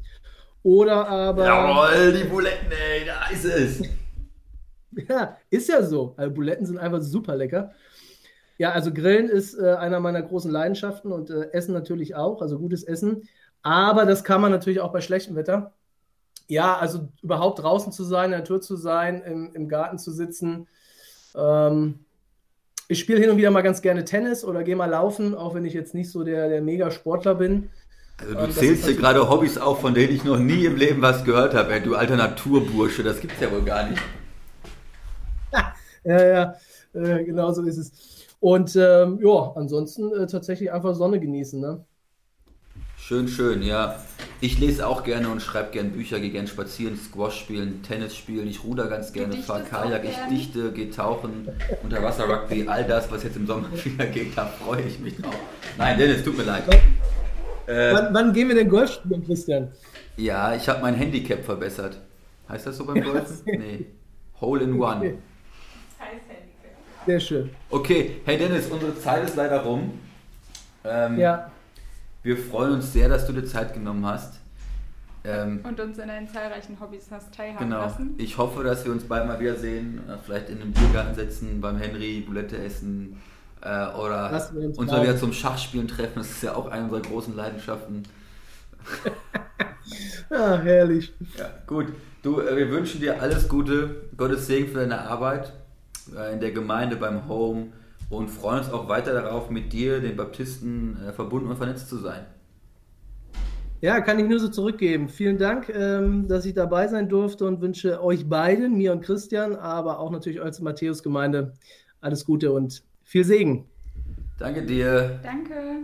oder 0.63 1.09
aber. 1.09 1.45
Jawohl, 1.45 2.13
die 2.13 2.29
Buletten, 2.29 2.71
ey, 2.71 3.05
da 3.05 3.27
ist 3.27 3.45
es. 3.45 3.83
ja, 5.09 5.37
ist 5.51 5.69
ja 5.69 5.83
so. 5.83 6.15
Also 6.17 6.35
Buletten 6.35 6.67
sind 6.67 6.79
einfach 6.79 7.03
super 7.03 7.37
lecker. 7.37 7.73
Ja, 8.59 8.73
also 8.73 8.93
Grillen 8.93 9.29
ist 9.29 9.55
äh, 9.55 9.75
einer 9.75 10.01
meiner 10.01 10.23
großen 10.23 10.51
Leidenschaften 10.51 11.13
und 11.13 11.31
äh, 11.31 11.53
Essen 11.53 11.73
natürlich 11.73 12.17
auch, 12.17 12.43
also 12.43 12.59
gutes 12.59 12.83
Essen. 12.83 13.29
Aber 13.63 14.05
das 14.05 14.25
kann 14.25 14.41
man 14.41 14.51
natürlich 14.51 14.81
auch 14.81 14.93
bei 14.93 15.01
schlechtem 15.01 15.37
Wetter. 15.37 15.75
Ja, 16.49 16.77
also 16.77 17.09
überhaupt 17.23 17.63
draußen 17.63 17.93
zu 17.93 18.05
sein, 18.05 18.27
in 18.27 18.31
der 18.33 18.41
Natur 18.41 18.61
zu 18.61 18.77
sein, 18.77 19.23
im, 19.23 19.53
im 19.55 19.69
Garten 19.69 19.99
zu 19.99 20.11
sitzen. 20.11 20.67
Ähm, 21.37 22.01
ich 22.89 22.99
spiele 22.99 23.21
hin 23.21 23.31
und 23.31 23.37
wieder 23.37 23.51
mal 23.51 23.63
ganz 23.63 23.83
gerne 23.83 24.05
Tennis 24.05 24.45
oder 24.45 24.65
gehe 24.65 24.75
mal 24.75 24.87
laufen, 24.87 25.35
auch 25.35 25.55
wenn 25.55 25.65
ich 25.65 25.75
jetzt 25.75 25.95
nicht 25.95 26.11
so 26.11 26.25
der, 26.25 26.49
der 26.49 26.63
Mega-Sportler 26.63 27.35
bin. 27.35 27.71
Also 28.19 28.35
du 28.35 28.41
ähm, 28.41 28.51
zählst 28.51 28.87
hier 28.87 28.97
gerade 28.97 29.29
Hobbys 29.29 29.59
auf, 29.59 29.81
von 29.83 29.95
denen 29.95 30.13
ich 30.13 30.25
noch 30.25 30.39
nie 30.39 30.65
im 30.65 30.77
Leben 30.77 31.03
was 31.03 31.25
gehört 31.25 31.55
habe. 31.55 31.75
Ey, 31.75 31.83
du 31.83 31.95
alter 31.95 32.17
Naturbursche, 32.17 33.05
das 33.05 33.21
gibt's 33.21 33.41
ja 33.41 33.53
wohl 33.53 33.63
gar 33.63 33.89
nicht. 33.89 34.03
Ja, 36.09 36.27
ja, 36.27 36.55
äh, 36.95 37.25
genau 37.25 37.53
so 37.53 37.63
ist 37.63 37.77
es. 37.77 37.93
Und 38.41 38.77
ähm, 38.77 39.19
ja, 39.23 39.53
ansonsten 39.57 40.13
äh, 40.13 40.27
tatsächlich 40.27 40.73
einfach 40.73 40.95
Sonne 40.95 41.21
genießen. 41.21 41.61
Ne? 41.61 41.85
Schön, 42.97 43.29
schön, 43.29 43.63
ja. 43.63 43.97
Ich 44.41 44.59
lese 44.59 44.87
auch 44.87 45.03
gerne 45.03 45.29
und 45.29 45.41
schreibe 45.41 45.71
gerne 45.71 45.91
Bücher, 45.91 46.21
gehe 46.21 46.31
gerne 46.31 46.47
spazieren, 46.47 46.97
Squash 46.97 47.41
spielen, 47.41 47.83
Tennis 47.83 48.15
spielen, 48.15 48.47
ich 48.47 48.63
ruder 48.65 48.87
ganz 48.87 49.13
gerne, 49.13 49.37
fahre 49.37 49.63
Kajak, 49.65 50.05
ich 50.05 50.17
dichte, 50.31 50.73
gehe 50.73 50.91
tauchen, 50.91 51.49
Unterwasser-Rugby, 51.83 52.69
all 52.69 52.85
das, 52.85 53.11
was 53.11 53.25
jetzt 53.25 53.37
im 53.37 53.47
Sommer 53.47 53.69
wieder 53.85 54.07
geht, 54.07 54.37
da 54.37 54.47
freue 54.47 54.83
ich 54.83 54.99
mich 55.01 55.17
drauf. 55.17 55.35
Nein, 55.77 55.99
Dennis, 55.99 56.23
tut 56.23 56.37
mir 56.37 56.45
leid. 56.45 56.63
Wann, 56.67 57.75
äh, 57.75 57.95
wann, 57.95 58.15
wann 58.15 58.33
gehen 58.33 58.49
wir 58.49 58.55
denn 58.55 58.69
Golf 58.69 58.93
spielen, 58.93 59.25
Christian? 59.25 59.69
Ja, 60.17 60.55
ich 60.55 60.69
habe 60.69 60.83
mein 60.83 60.95
Handicap 60.95 61.45
verbessert. 61.45 61.99
Heißt 62.49 62.67
das 62.67 62.77
so 62.77 62.85
beim 62.85 63.01
Golf? 63.03 63.43
nee. 63.47 63.87
Hole 64.41 64.63
in 64.65 64.81
One. 64.81 65.15
Okay. 67.09 67.19
Sehr 67.19 67.21
schön. 67.21 67.51
Okay, 67.71 68.21
hey 68.27 68.37
Dennis, 68.37 68.67
unsere 68.67 68.95
Zeit 68.99 69.25
ist 69.25 69.35
leider 69.35 69.63
rum. 69.63 69.99
Ähm, 70.85 71.19
ja. 71.19 71.51
Wir 72.23 72.37
freuen 72.37 72.75
uns 72.75 72.93
sehr, 72.93 73.09
dass 73.09 73.27
du 73.27 73.33
dir 73.33 73.47
Zeit 73.47 73.73
genommen 73.73 74.05
hast. 74.05 74.41
Ähm, 75.25 75.61
und 75.65 75.81
uns 75.81 75.97
in 75.97 76.09
deinen 76.09 76.29
zahlreichen 76.29 76.79
Hobbys 76.79 77.07
hast 77.11 77.35
teilhaben 77.35 77.71
genau. 77.71 77.81
lassen. 77.81 78.15
Ich 78.19 78.37
hoffe, 78.37 78.63
dass 78.63 78.85
wir 78.85 78.93
uns 78.93 79.05
bald 79.05 79.27
mal 79.27 79.41
wiedersehen, 79.41 80.03
äh, 80.07 80.19
vielleicht 80.23 80.51
in 80.51 80.61
einem 80.61 80.73
Biergarten 80.73 81.15
sitzen, 81.15 81.63
beim 81.63 81.79
Henry, 81.79 82.21
Boulette 82.27 82.59
essen 82.59 83.19
äh, 83.63 83.87
oder 83.87 84.31
uns 84.77 84.91
mal 84.91 85.03
wieder 85.03 85.17
zum 85.17 85.33
Schachspielen 85.33 85.89
treffen. 85.89 86.17
Das 86.17 86.29
ist 86.29 86.43
ja 86.43 86.57
auch 86.57 86.67
eine 86.67 86.85
unserer 86.85 87.01
großen 87.01 87.35
Leidenschaften. 87.35 88.03
ah, 90.31 90.59
herrlich. 90.59 91.15
Ja, 91.39 91.49
gut. 91.67 91.87
Du, 92.23 92.43
äh, 92.43 92.55
wir 92.55 92.71
wünschen 92.71 93.01
dir 93.01 93.23
alles 93.23 93.49
Gute, 93.49 94.03
Gottes 94.15 94.47
Segen 94.47 94.69
für 94.69 94.81
deine 94.81 95.01
Arbeit 95.01 95.55
in 96.33 96.41
der 96.41 96.53
Gemeinde, 96.53 96.97
beim 96.97 97.29
Home 97.29 97.69
und 98.11 98.29
freuen 98.29 98.61
uns 98.61 98.71
auch 98.71 98.89
weiter 98.89 99.13
darauf, 99.13 99.51
mit 99.51 99.73
dir, 99.73 100.01
den 100.01 100.17
Baptisten, 100.17 100.97
äh, 101.07 101.13
verbunden 101.13 101.49
und 101.49 101.57
vernetzt 101.57 101.89
zu 101.89 101.99
sein. 101.99 102.27
Ja, 103.81 104.01
kann 104.01 104.19
ich 104.19 104.27
nur 104.27 104.41
so 104.41 104.49
zurückgeben. 104.49 105.09
Vielen 105.09 105.39
Dank, 105.39 105.69
ähm, 105.69 106.27
dass 106.27 106.45
ich 106.45 106.55
dabei 106.55 106.89
sein 106.89 107.09
durfte 107.09 107.47
und 107.47 107.61
wünsche 107.61 108.03
euch 108.03 108.29
beiden, 108.29 108.77
mir 108.77 108.93
und 108.93 109.03
Christian, 109.03 109.55
aber 109.55 110.01
auch 110.01 110.11
natürlich 110.11 110.43
als 110.43 110.61
Matthäus-Gemeinde 110.61 111.55
alles 112.01 112.25
Gute 112.25 112.51
und 112.53 112.83
viel 113.05 113.25
Segen. 113.25 113.67
Danke 114.39 114.63
dir. 114.63 115.21
Danke. 115.23 115.83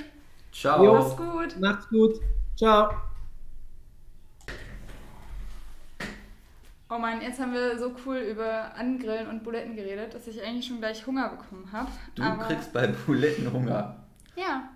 Ciao. 0.52 0.94
Mach's 0.94 1.16
gut. 1.16 1.60
Macht's 1.60 1.88
gut. 1.88 2.20
Ciao. 2.56 3.13
Oh 6.94 6.98
Mann, 6.98 7.20
jetzt 7.22 7.40
haben 7.40 7.52
wir 7.52 7.76
so 7.76 7.92
cool 8.06 8.18
über 8.18 8.72
Angrillen 8.76 9.26
und 9.26 9.42
Buletten 9.42 9.74
geredet, 9.74 10.14
dass 10.14 10.28
ich 10.28 10.40
eigentlich 10.40 10.66
schon 10.66 10.78
gleich 10.78 11.04
Hunger 11.04 11.28
bekommen 11.30 11.72
habe. 11.72 11.90
Du 12.14 12.22
Aber 12.22 12.44
kriegst 12.44 12.72
bei 12.72 12.86
Buletten 12.86 13.52
Hunger. 13.52 14.04
Ja, 14.36 14.70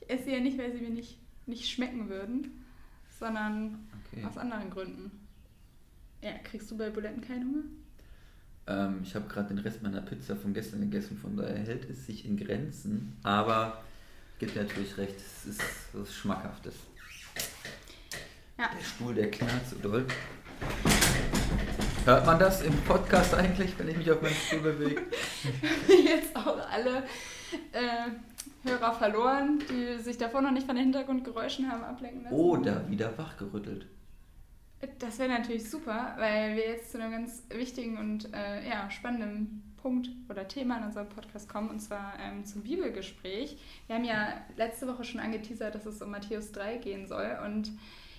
ich 0.00 0.08
esse 0.08 0.24
sie 0.24 0.32
ja 0.34 0.40
nicht, 0.40 0.56
weil 0.56 0.72
sie 0.72 0.80
mir 0.80 0.90
nicht, 0.90 1.18
nicht 1.46 1.68
schmecken 1.68 2.08
würden, 2.08 2.64
sondern 3.18 3.88
okay. 4.06 4.24
aus 4.24 4.38
anderen 4.38 4.70
Gründen. 4.70 5.10
Ja, 6.22 6.38
kriegst 6.44 6.70
du 6.70 6.78
bei 6.78 6.90
Buletten 6.90 7.22
keinen 7.22 7.44
Hunger? 7.48 7.64
Ähm, 8.68 9.00
ich 9.02 9.16
habe 9.16 9.26
gerade 9.26 9.48
den 9.48 9.58
Rest 9.58 9.82
meiner 9.82 10.00
Pizza 10.00 10.36
von 10.36 10.54
gestern 10.54 10.80
gegessen, 10.80 11.18
von 11.18 11.36
daher 11.36 11.58
hält 11.58 11.90
es 11.90 12.06
sich 12.06 12.24
in 12.24 12.36
Grenzen. 12.36 13.16
Aber 13.24 13.82
gibt 14.38 14.54
natürlich 14.54 14.96
recht, 14.96 15.16
es 15.16 15.46
ist 15.46 15.62
was 15.92 16.14
Schmackhaftes. 16.14 16.74
Ja. 18.58 18.70
Der 18.72 18.84
Stuhl, 18.84 19.12
der 19.12 19.28
knarrt 19.28 19.68
so 19.68 19.76
doll. 19.78 20.06
Hört 22.04 22.26
man 22.26 22.38
das 22.38 22.60
im 22.60 22.76
Podcast 22.82 23.32
eigentlich, 23.32 23.78
wenn 23.78 23.88
ich 23.88 23.96
mich 23.96 24.10
auf 24.10 24.20
meinen 24.20 24.34
Stuhl 24.34 24.60
bewege? 24.60 25.04
Jetzt 25.88 26.36
auch 26.36 26.58
alle 26.70 27.04
äh, 27.72 28.10
Hörer 28.62 28.92
verloren, 28.92 29.62
die 29.70 30.02
sich 30.02 30.18
davor 30.18 30.42
noch 30.42 30.50
nicht 30.50 30.66
von 30.66 30.76
den 30.76 30.84
Hintergrundgeräuschen 30.84 31.72
haben 31.72 31.82
ablenken 31.82 32.24
lassen. 32.24 32.34
Oder 32.34 32.90
wieder 32.90 33.16
wachgerüttelt. 33.16 33.86
Das 34.98 35.18
wäre 35.18 35.30
natürlich 35.30 35.70
super, 35.70 36.14
weil 36.18 36.56
wir 36.56 36.68
jetzt 36.68 36.92
zu 36.92 37.00
einem 37.00 37.10
ganz 37.10 37.42
wichtigen 37.48 37.96
und 37.96 38.34
äh, 38.34 38.68
ja, 38.68 38.90
spannenden 38.90 39.74
Punkt 39.80 40.10
oder 40.28 40.46
Thema 40.46 40.76
in 40.76 40.84
unserem 40.84 41.08
Podcast 41.08 41.48
kommen, 41.48 41.70
und 41.70 41.80
zwar 41.80 42.18
ähm, 42.20 42.44
zum 42.44 42.64
Bibelgespräch. 42.64 43.56
Wir 43.86 43.96
haben 43.96 44.04
ja 44.04 44.28
letzte 44.58 44.86
Woche 44.88 45.04
schon 45.04 45.20
angeteasert, 45.20 45.74
dass 45.74 45.86
es 45.86 46.02
um 46.02 46.10
Matthäus 46.10 46.52
3 46.52 46.76
gehen 46.76 47.08
soll. 47.08 47.38
Und 47.46 47.72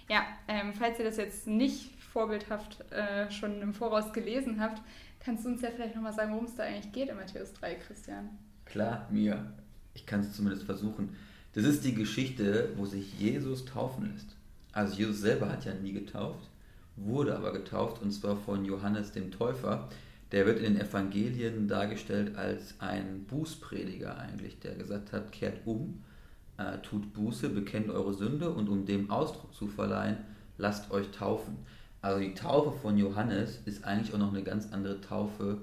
ja, 0.09 0.25
ähm, 0.47 0.73
falls 0.73 0.97
ihr 0.97 1.05
das 1.05 1.17
jetzt 1.17 1.45
nicht 1.45 1.94
vorbildhaft 2.15 2.79
äh, 2.93 3.29
schon 3.29 3.61
im 3.61 3.73
Voraus 3.73 4.13
gelesen 4.13 4.61
habt, 4.61 4.81
kannst 5.19 5.43
du 5.43 5.49
uns 5.49 5.61
ja 5.61 5.69
vielleicht 5.69 5.95
nochmal 5.95 6.13
sagen, 6.13 6.31
worum 6.31 6.45
es 6.45 6.55
da 6.55 6.63
eigentlich 6.63 6.93
geht 6.93 7.09
in 7.09 7.17
Matthäus 7.17 7.51
3, 7.51 7.75
Christian? 7.75 8.29
Klar, 8.63 9.05
mir. 9.11 9.51
Ich 9.93 10.05
kann 10.05 10.21
es 10.21 10.33
zumindest 10.33 10.63
versuchen. 10.63 11.13
Das 11.51 11.65
ist 11.65 11.83
die 11.83 11.93
Geschichte, 11.93 12.69
wo 12.77 12.85
sich 12.85 13.19
Jesus 13.19 13.65
taufen 13.65 14.13
lässt. 14.13 14.29
Also 14.71 14.95
Jesus 14.95 15.19
selber 15.19 15.49
hat 15.49 15.65
ja 15.65 15.73
nie 15.73 15.91
getauft, 15.91 16.49
wurde 16.95 17.35
aber 17.35 17.51
getauft 17.51 18.01
und 18.01 18.13
zwar 18.13 18.37
von 18.37 18.63
Johannes 18.63 19.11
dem 19.11 19.31
Täufer. 19.31 19.89
Der 20.31 20.45
wird 20.45 20.59
in 20.59 20.75
den 20.75 20.81
Evangelien 20.81 21.67
dargestellt 21.67 22.37
als 22.37 22.75
ein 22.79 23.25
Bußprediger 23.25 24.17
eigentlich, 24.17 24.59
der 24.59 24.75
gesagt 24.75 25.11
hat, 25.11 25.33
kehrt 25.33 25.65
um, 25.65 26.01
äh, 26.57 26.77
tut 26.77 27.13
Buße, 27.13 27.49
bekennt 27.49 27.89
eure 27.89 28.13
Sünde 28.13 28.51
und 28.51 28.69
um 28.69 28.85
dem 28.85 29.11
Ausdruck 29.11 29.53
zu 29.53 29.67
verleihen, 29.67 30.17
lasst 30.57 30.91
euch 30.91 31.11
taufen. 31.11 31.57
Also 32.05 32.19
die 32.19 32.35
Taufe 32.35 32.71
von 32.81 32.99
Johannes 32.99 33.61
ist 33.65 33.83
eigentlich 33.83 34.13
auch 34.13 34.19
noch 34.19 34.31
eine 34.31 34.43
ganz 34.43 34.71
andere 34.71 35.01
Taufe, 35.01 35.57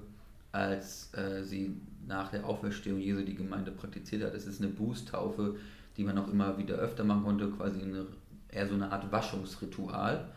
als 0.51 1.13
äh, 1.13 1.41
sie 1.41 1.77
nach 2.05 2.31
der 2.31 2.45
Auferstehung 2.45 2.99
Jesu 2.99 3.21
die 3.21 3.35
Gemeinde 3.35 3.71
praktiziert 3.71 4.23
hat. 4.23 4.33
Es 4.33 4.45
ist 4.45 4.61
eine 4.61 4.69
Bußtaufe, 4.69 5.55
die 5.95 6.03
man 6.03 6.17
auch 6.17 6.27
immer 6.27 6.57
wieder 6.57 6.75
öfter 6.75 7.05
machen 7.05 7.23
konnte, 7.23 7.49
quasi 7.49 7.81
eine, 7.81 8.07
eher 8.49 8.67
so 8.67 8.73
eine 8.73 8.91
Art 8.91 9.09
Waschungsritual. 9.09 10.33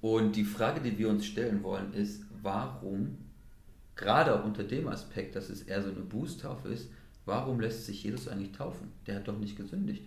Und 0.00 0.36
die 0.36 0.44
Frage, 0.44 0.80
die 0.80 0.96
wir 0.96 1.08
uns 1.08 1.26
stellen 1.26 1.64
wollen, 1.64 1.92
ist, 1.92 2.22
warum, 2.40 3.18
gerade 3.96 4.40
unter 4.40 4.62
dem 4.62 4.86
Aspekt, 4.86 5.34
dass 5.34 5.50
es 5.50 5.62
eher 5.62 5.82
so 5.82 5.90
eine 5.90 6.02
Bußtaufe 6.02 6.68
ist, 6.68 6.88
warum 7.24 7.58
lässt 7.58 7.84
sich 7.84 8.04
Jesus 8.04 8.28
eigentlich 8.28 8.52
taufen? 8.52 8.92
Der 9.08 9.16
hat 9.16 9.26
doch 9.26 9.36
nicht 9.40 9.56
gesündigt. 9.56 10.04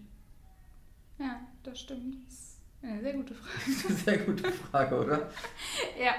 Ja, 1.19 1.41
das 1.63 1.81
stimmt. 1.81 2.15
Das 2.25 2.60
eine 2.83 3.01
sehr 3.01 3.13
gute 3.13 3.35
Frage. 3.35 3.93
Sehr 3.93 4.17
gute 4.19 4.51
Frage, 4.51 4.99
oder? 4.99 5.29
ja, 5.99 6.15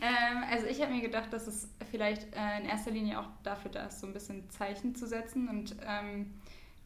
ähm, 0.00 0.44
also 0.50 0.66
ich 0.66 0.80
habe 0.80 0.92
mir 0.92 1.02
gedacht, 1.02 1.32
dass 1.32 1.46
es 1.46 1.68
vielleicht 1.90 2.32
äh, 2.34 2.60
in 2.60 2.66
erster 2.66 2.90
Linie 2.90 3.18
auch 3.18 3.26
dafür 3.42 3.70
da 3.70 3.86
ist, 3.86 4.00
so 4.00 4.06
ein 4.06 4.12
bisschen 4.12 4.48
Zeichen 4.50 4.94
zu 4.94 5.06
setzen 5.06 5.48
und 5.48 5.74
ähm, 5.86 6.34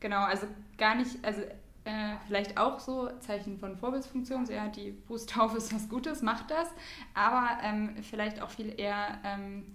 genau, 0.00 0.22
also 0.22 0.46
gar 0.78 0.94
nicht, 0.94 1.22
also 1.22 1.42
äh, 1.84 2.16
vielleicht 2.26 2.58
auch 2.58 2.80
so 2.80 3.10
Zeichen 3.20 3.58
von 3.58 3.76
Vorbildsfunktion, 3.76 4.46
so 4.46 4.52
ja, 4.52 4.68
die 4.68 4.92
Bußtaufe 4.92 5.58
ist 5.58 5.74
was 5.74 5.88
Gutes, 5.88 6.22
macht 6.22 6.50
das, 6.50 6.68
aber 7.14 7.58
ähm, 7.62 7.96
vielleicht 8.02 8.40
auch 8.40 8.50
viel 8.50 8.78
eher 8.78 9.18
ähm, 9.24 9.74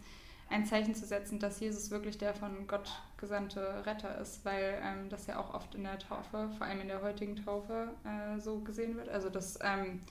ein 0.49 0.65
Zeichen 0.65 0.95
zu 0.95 1.05
setzen, 1.05 1.39
dass 1.39 1.59
Jesus 1.59 1.91
wirklich 1.91 2.17
der 2.17 2.33
von 2.33 2.67
Gott 2.67 2.91
gesandte 3.23 3.85
Retter 3.85 4.17
ist, 4.17 4.43
weil 4.43 4.81
ähm, 4.83 5.09
das 5.09 5.27
ja 5.27 5.39
auch 5.39 5.53
oft 5.53 5.73
in 5.75 5.83
der 5.83 5.97
Taufe, 5.97 6.49
vor 6.57 6.67
allem 6.67 6.81
in 6.81 6.89
der 6.89 7.01
heutigen 7.01 7.37
Taufe, 7.37 7.87
äh, 8.03 8.37
so 8.37 8.59
gesehen 8.59 8.97
wird. 8.97 9.07
Also 9.07 9.29
dass 9.29 9.57
ähm, 9.61 10.01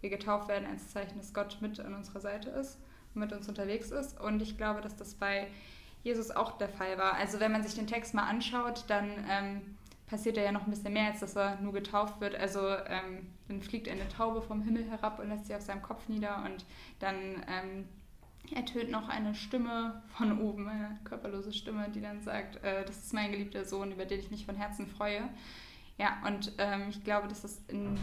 wir 0.00 0.08
getauft 0.08 0.48
werden 0.48 0.66
als 0.66 0.88
Zeichen, 0.88 1.18
dass 1.18 1.34
Gott 1.34 1.58
mit 1.60 1.78
an 1.80 1.94
unserer 1.94 2.20
Seite 2.20 2.48
ist 2.48 2.78
mit 3.14 3.30
uns 3.30 3.46
unterwegs 3.46 3.90
ist. 3.90 4.18
Und 4.18 4.40
ich 4.40 4.56
glaube, 4.56 4.80
dass 4.80 4.96
das 4.96 5.14
bei 5.14 5.48
Jesus 6.02 6.30
auch 6.30 6.52
der 6.52 6.70
Fall 6.70 6.96
war. 6.96 7.14
Also 7.14 7.40
wenn 7.40 7.52
man 7.52 7.62
sich 7.62 7.74
den 7.74 7.86
Text 7.86 8.14
mal 8.14 8.24
anschaut, 8.24 8.84
dann 8.88 9.10
ähm, 9.28 9.76
passiert 10.06 10.38
da 10.38 10.40
ja 10.40 10.50
noch 10.50 10.64
ein 10.64 10.70
bisschen 10.70 10.94
mehr, 10.94 11.10
als 11.10 11.20
dass 11.20 11.36
er 11.36 11.60
nur 11.60 11.74
getauft 11.74 12.22
wird. 12.22 12.34
Also 12.34 12.60
ähm, 12.68 13.30
dann 13.48 13.60
fliegt 13.60 13.86
eine 13.86 14.08
Taube 14.08 14.40
vom 14.40 14.62
Himmel 14.62 14.88
herab 14.88 15.18
und 15.18 15.28
lässt 15.28 15.46
sie 15.46 15.54
auf 15.54 15.60
seinem 15.60 15.82
Kopf 15.82 16.08
nieder 16.08 16.42
und 16.46 16.64
dann 17.00 17.16
ähm, 17.46 17.86
ertönt 18.54 18.90
noch 18.90 19.08
eine 19.08 19.34
Stimme 19.34 20.02
von 20.16 20.40
oben, 20.40 20.68
eine 20.68 20.98
körperlose 21.04 21.52
Stimme, 21.52 21.88
die 21.90 22.00
dann 22.00 22.22
sagt, 22.22 22.62
äh, 22.64 22.84
das 22.84 22.98
ist 22.98 23.12
mein 23.12 23.32
geliebter 23.32 23.64
Sohn, 23.64 23.92
über 23.92 24.04
den 24.04 24.20
ich 24.20 24.30
mich 24.30 24.46
von 24.46 24.56
Herzen 24.56 24.86
freue. 24.86 25.28
Ja, 25.98 26.22
und 26.26 26.52
ähm, 26.58 26.86
ich 26.88 27.04
glaube, 27.04 27.28
dass 27.28 27.42
das 27.42 27.60
in, 27.68 27.98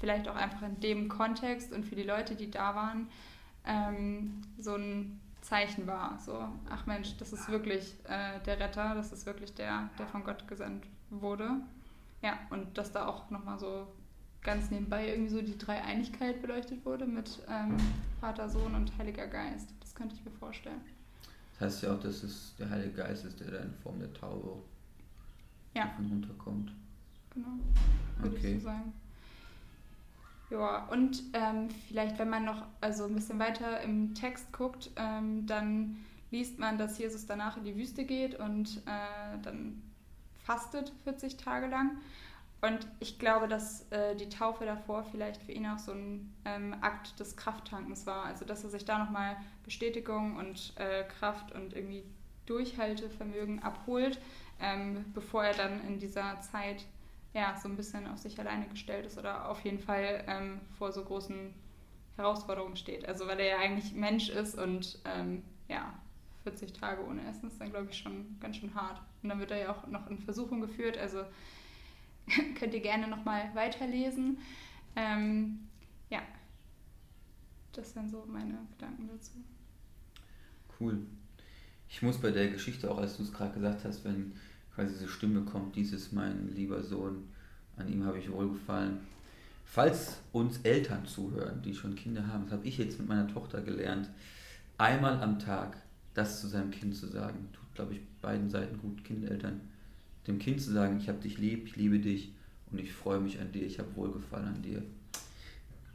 vielleicht 0.00 0.28
auch 0.28 0.36
einfach 0.36 0.62
in 0.62 0.80
dem 0.80 1.08
Kontext 1.08 1.72
und 1.72 1.84
für 1.84 1.96
die 1.96 2.02
Leute, 2.02 2.34
die 2.34 2.50
da 2.50 2.74
waren, 2.74 3.08
ähm, 3.64 4.42
so 4.58 4.74
ein 4.74 5.20
Zeichen 5.40 5.86
war. 5.86 6.18
So, 6.18 6.48
ach 6.70 6.86
Mensch, 6.86 7.16
das 7.16 7.32
ist 7.32 7.48
wirklich 7.48 7.96
äh, 8.04 8.40
der 8.46 8.60
Retter, 8.60 8.94
das 8.94 9.12
ist 9.12 9.26
wirklich 9.26 9.54
der, 9.54 9.90
der 9.98 10.06
von 10.06 10.24
Gott 10.24 10.46
gesandt 10.48 10.86
wurde. 11.10 11.50
Ja, 12.22 12.38
und 12.50 12.78
dass 12.78 12.92
da 12.92 13.06
auch 13.06 13.30
nochmal 13.30 13.58
so 13.58 13.88
ganz 14.42 14.70
nebenbei 14.70 15.08
irgendwie 15.08 15.30
so 15.30 15.42
die 15.42 15.58
Dreieinigkeit 15.58 16.42
beleuchtet 16.42 16.84
wurde 16.84 17.06
mit 17.06 17.40
ähm, 17.48 17.76
Vater, 18.20 18.48
Sohn 18.48 18.74
und 18.74 18.96
Heiliger 18.98 19.26
Geist. 19.26 19.70
Das 19.92 19.98
könnte 19.98 20.14
ich 20.14 20.24
mir 20.24 20.30
vorstellen. 20.30 20.80
Das 21.52 21.68
heißt 21.68 21.82
ja 21.82 21.94
auch, 21.94 22.00
dass 22.00 22.22
es 22.22 22.54
der 22.58 22.70
Heilige 22.70 22.92
Geist 22.92 23.26
ist, 23.26 23.38
der 23.40 23.50
da 23.50 23.58
in 23.58 23.74
Form 23.74 23.98
der 23.98 24.12
Taube 24.14 24.62
ja. 25.74 25.88
von 25.96 26.06
runterkommt. 26.06 26.72
Genau, 27.34 27.48
würde 28.18 28.36
okay. 28.36 28.54
ich 28.54 28.62
so 28.62 28.68
sagen. 28.68 28.92
Ja, 30.50 30.86
und 30.86 31.22
ähm, 31.34 31.68
vielleicht, 31.88 32.18
wenn 32.18 32.30
man 32.30 32.46
noch 32.46 32.64
also 32.80 33.04
ein 33.04 33.14
bisschen 33.14 33.38
weiter 33.38 33.80
im 33.82 34.14
Text 34.14 34.50
guckt, 34.52 34.90
ähm, 34.96 35.46
dann 35.46 35.98
liest 36.30 36.58
man, 36.58 36.78
dass 36.78 36.96
Jesus 36.98 37.26
danach 37.26 37.58
in 37.58 37.64
die 37.64 37.76
Wüste 37.76 38.04
geht 38.04 38.38
und 38.38 38.78
äh, 38.86 39.38
dann 39.42 39.82
fastet 40.44 40.90
40 41.04 41.36
Tage 41.36 41.66
lang. 41.66 41.98
Und 42.62 42.86
ich 43.00 43.18
glaube, 43.18 43.48
dass 43.48 43.90
äh, 43.90 44.14
die 44.14 44.28
Taufe 44.28 44.64
davor 44.64 45.02
vielleicht 45.02 45.42
für 45.42 45.50
ihn 45.50 45.66
auch 45.66 45.80
so 45.80 45.90
ein 45.92 46.32
ähm, 46.44 46.76
Akt 46.80 47.18
des 47.18 47.36
Krafttankens 47.36 48.06
war. 48.06 48.24
Also, 48.24 48.44
dass 48.44 48.62
er 48.62 48.70
sich 48.70 48.84
da 48.84 48.98
nochmal 48.98 49.36
Bestätigung 49.64 50.36
und 50.36 50.72
äh, 50.76 51.02
Kraft 51.18 51.52
und 51.52 51.74
irgendwie 51.74 52.04
Durchhaltevermögen 52.46 53.64
abholt, 53.64 54.20
ähm, 54.60 55.04
bevor 55.12 55.44
er 55.44 55.54
dann 55.54 55.84
in 55.88 55.98
dieser 55.98 56.40
Zeit 56.40 56.84
ja, 57.34 57.56
so 57.60 57.68
ein 57.68 57.76
bisschen 57.76 58.06
auf 58.06 58.18
sich 58.18 58.38
alleine 58.38 58.68
gestellt 58.68 59.06
ist 59.06 59.18
oder 59.18 59.48
auf 59.48 59.60
jeden 59.62 59.80
Fall 59.80 60.22
ähm, 60.28 60.60
vor 60.78 60.92
so 60.92 61.02
großen 61.02 61.52
Herausforderungen 62.16 62.76
steht. 62.76 63.08
Also, 63.08 63.26
weil 63.26 63.40
er 63.40 63.46
ja 63.46 63.58
eigentlich 63.58 63.92
Mensch 63.92 64.28
ist 64.28 64.56
und 64.56 65.00
ähm, 65.04 65.42
ja, 65.66 65.94
40 66.44 66.72
Tage 66.74 67.04
ohne 67.04 67.26
Essen 67.28 67.48
ist 67.48 67.60
dann, 67.60 67.70
glaube 67.70 67.88
ich, 67.90 67.98
schon 67.98 68.36
ganz 68.38 68.58
schön 68.58 68.72
hart. 68.76 69.00
Und 69.24 69.30
dann 69.30 69.40
wird 69.40 69.50
er 69.50 69.58
ja 69.58 69.72
auch 69.72 69.84
noch 69.88 70.08
in 70.08 70.20
Versuchung 70.20 70.60
geführt. 70.60 70.96
Also, 70.96 71.24
könnt 72.58 72.74
ihr 72.74 72.80
gerne 72.80 73.08
nochmal 73.08 73.50
weiterlesen. 73.54 74.38
Ähm, 74.96 75.60
ja, 76.10 76.22
das 77.72 77.92
sind 77.92 78.10
so 78.10 78.24
meine 78.26 78.58
Gedanken 78.72 79.08
dazu. 79.08 79.32
Cool. 80.78 80.98
Ich 81.88 82.02
muss 82.02 82.18
bei 82.18 82.30
der 82.30 82.48
Geschichte 82.48 82.90
auch, 82.90 82.98
als 82.98 83.16
du 83.16 83.22
es 83.22 83.32
gerade 83.32 83.54
gesagt 83.54 83.84
hast, 83.84 84.04
wenn 84.04 84.32
quasi 84.74 84.94
diese 84.94 85.08
Stimme 85.08 85.42
kommt, 85.42 85.76
dieses 85.76 86.12
mein 86.12 86.54
lieber 86.54 86.82
Sohn, 86.82 87.28
an 87.76 87.88
ihm 87.88 88.04
habe 88.04 88.18
ich 88.18 88.30
wohlgefallen. 88.30 89.00
Falls 89.64 90.20
uns 90.32 90.58
Eltern 90.62 91.06
zuhören, 91.06 91.62
die 91.62 91.74
schon 91.74 91.94
Kinder 91.94 92.26
haben, 92.26 92.44
das 92.44 92.52
habe 92.52 92.66
ich 92.66 92.78
jetzt 92.78 92.98
mit 92.98 93.08
meiner 93.08 93.28
Tochter 93.28 93.62
gelernt, 93.62 94.10
einmal 94.76 95.20
am 95.22 95.38
Tag 95.38 95.76
das 96.14 96.40
zu 96.40 96.48
seinem 96.48 96.70
Kind 96.70 96.94
zu 96.94 97.06
sagen, 97.06 97.48
tut, 97.52 97.74
glaube 97.74 97.94
ich, 97.94 98.00
beiden 98.20 98.50
Seiten 98.50 98.78
gut, 98.78 99.02
Kindeltern 99.04 99.60
dem 100.26 100.38
Kind 100.38 100.60
zu 100.60 100.72
sagen, 100.72 100.98
ich 100.98 101.08
habe 101.08 101.18
dich 101.18 101.38
lieb, 101.38 101.66
ich 101.66 101.76
liebe 101.76 101.98
dich 101.98 102.32
und 102.70 102.78
ich 102.78 102.92
freue 102.92 103.20
mich 103.20 103.40
an 103.40 103.52
dir, 103.52 103.64
ich 103.64 103.78
habe 103.78 103.94
Wohlgefallen 103.96 104.48
an 104.48 104.62
dir. 104.62 104.82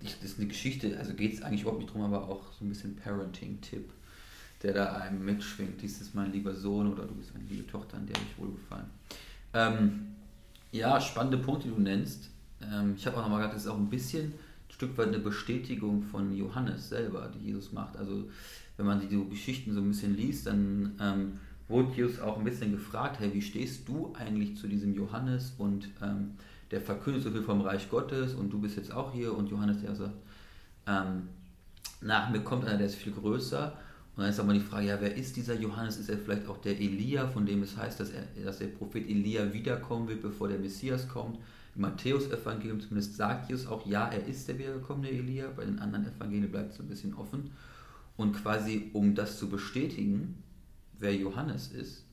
das 0.01 0.15
ist 0.23 0.37
eine 0.37 0.47
Geschichte, 0.47 0.97
also 0.97 1.13
geht 1.13 1.33
es 1.33 1.41
eigentlich 1.41 1.61
überhaupt 1.61 1.81
nicht 1.81 1.93
drum, 1.93 2.01
aber 2.01 2.27
auch 2.27 2.51
so 2.53 2.65
ein 2.65 2.69
bisschen 2.69 2.95
Parenting-Tipp, 2.95 3.89
der 4.63 4.73
da 4.73 4.97
einem 4.97 5.23
mitschwingt. 5.23 5.81
Dies 5.81 6.01
ist 6.01 6.13
mein 6.13 6.31
lieber 6.31 6.53
Sohn 6.53 6.91
oder 6.91 7.05
du 7.05 7.15
bist 7.15 7.33
meine 7.33 7.47
liebe 7.47 7.65
Tochter, 7.67 7.97
an 7.97 8.05
der 8.05 8.15
ich 8.15 8.41
Wohlgefallen. 8.41 8.87
Ähm, 9.53 10.07
ja, 10.71 10.99
spannende 10.99 11.37
Punkte, 11.37 11.69
die 11.69 11.73
du 11.73 11.81
nennst. 11.81 12.29
Ähm, 12.61 12.95
ich 12.97 13.05
habe 13.07 13.17
auch 13.17 13.21
nochmal 13.21 13.39
gesagt, 13.39 13.55
das 13.55 13.63
ist 13.63 13.69
auch 13.69 13.77
ein 13.77 13.89
bisschen 13.89 14.25
ein 14.25 14.71
Stück 14.71 14.97
weit 14.97 15.07
eine 15.07 15.19
Bestätigung 15.19 16.03
von 16.03 16.35
Johannes 16.35 16.89
selber, 16.89 17.31
die 17.33 17.47
Jesus 17.47 17.71
macht. 17.71 17.95
Also 17.97 18.29
wenn 18.75 18.85
man 18.85 18.99
die 18.99 19.29
Geschichten 19.29 19.73
so 19.73 19.79
ein 19.79 19.89
bisschen 19.89 20.15
liest, 20.15 20.47
dann 20.47 20.95
ähm, 20.99 21.39
wurde 21.67 21.93
Jesus 21.95 22.19
auch 22.19 22.37
ein 22.37 22.43
bisschen 22.43 22.71
gefragt, 22.71 23.19
hey, 23.19 23.33
wie 23.33 23.41
stehst 23.41 23.87
du 23.87 24.13
eigentlich 24.17 24.55
zu 24.57 24.67
diesem 24.67 24.93
Johannes 24.93 25.53
und 25.57 25.89
ähm, 26.01 26.31
der 26.71 26.81
verkündet 26.81 27.23
so 27.23 27.31
viel 27.31 27.43
vom 27.43 27.61
Reich 27.61 27.89
Gottes 27.89 28.33
und 28.33 28.51
du 28.51 28.59
bist 28.59 28.77
jetzt 28.77 28.91
auch 28.91 29.13
hier 29.13 29.35
und 29.35 29.49
Johannes, 29.49 29.81
der 29.81 29.95
sagt, 29.95 30.15
ähm, 30.85 31.29
nach 32.01 32.29
mir 32.29 32.41
kommt 32.41 32.65
einer, 32.65 32.77
der 32.77 32.87
ist 32.87 32.95
viel 32.95 33.13
größer. 33.13 33.73
Und 34.15 34.23
dann 34.23 34.31
ist 34.31 34.39
aber 34.39 34.53
die 34.53 34.59
Frage, 34.59 34.87
ja, 34.87 34.97
wer 34.99 35.15
ist 35.15 35.35
dieser 35.35 35.53
Johannes? 35.55 35.97
Ist 35.97 36.09
er 36.09 36.17
vielleicht 36.17 36.47
auch 36.47 36.57
der 36.57 36.79
Elia, 36.79 37.27
von 37.27 37.45
dem 37.45 37.61
es 37.61 37.77
heißt, 37.77 37.99
dass, 37.99 38.09
er, 38.09 38.23
dass 38.43 38.57
der 38.57 38.67
Prophet 38.67 39.07
Elia 39.07 39.53
wiederkommen 39.53 40.07
wird, 40.07 40.21
bevor 40.21 40.47
der 40.47 40.57
Messias 40.57 41.07
kommt? 41.07 41.37
Im 41.75 41.81
Matthäus-Evangelium 41.81 42.79
zumindest 42.79 43.15
sagt 43.15 43.49
Jesus 43.49 43.67
auch, 43.67 43.85
ja, 43.85 44.07
er 44.07 44.25
ist 44.25 44.47
der 44.47 44.57
wiedergekommene 44.57 45.09
Elia. 45.09 45.49
Bei 45.55 45.65
den 45.65 45.77
anderen 45.77 46.07
Evangelien 46.07 46.49
bleibt 46.49 46.73
es 46.73 46.79
ein 46.79 46.87
bisschen 46.87 47.13
offen. 47.13 47.51
Und 48.15 48.33
quasi, 48.33 48.89
um 48.93 49.13
das 49.13 49.37
zu 49.37 49.49
bestätigen, 49.49 50.41
wer 50.99 51.15
Johannes 51.15 51.69
ist 51.69 52.05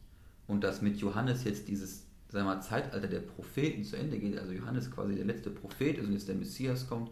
und 0.47 0.63
dass 0.63 0.83
mit 0.83 0.99
Johannes 0.99 1.45
jetzt 1.45 1.69
dieses 1.69 2.05
sagen 2.35 2.47
wir 2.47 2.55
mal, 2.57 2.61
Zeitalter 2.61 3.07
der 3.07 3.21
Propheten 3.21 3.85
zu 3.85 3.97
Ende 3.97 4.19
geht, 4.19 4.37
also 4.39 4.53
Johannes 4.53 4.91
quasi 4.91 5.15
der 5.15 5.25
letzte 5.25 5.51
Prophet 5.51 5.99
ist 5.99 6.07
und 6.07 6.13
jetzt 6.13 6.29
der 6.29 6.35
Messias 6.35 6.89
kommt, 6.89 7.11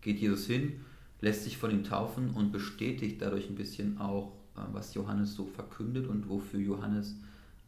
geht 0.00 0.18
Jesus 0.18 0.46
hin, 0.46 0.80
lässt 1.20 1.44
sich 1.44 1.58
von 1.58 1.70
ihm 1.70 1.84
taufen 1.84 2.30
und 2.30 2.52
bestätigt 2.52 3.20
dadurch 3.20 3.48
ein 3.50 3.54
bisschen 3.54 3.98
auch, 3.98 4.32
äh, 4.56 4.60
was 4.72 4.94
Johannes 4.94 5.34
so 5.34 5.44
verkündet 5.46 6.08
und 6.08 6.28
wofür 6.28 6.58
Johannes 6.58 7.16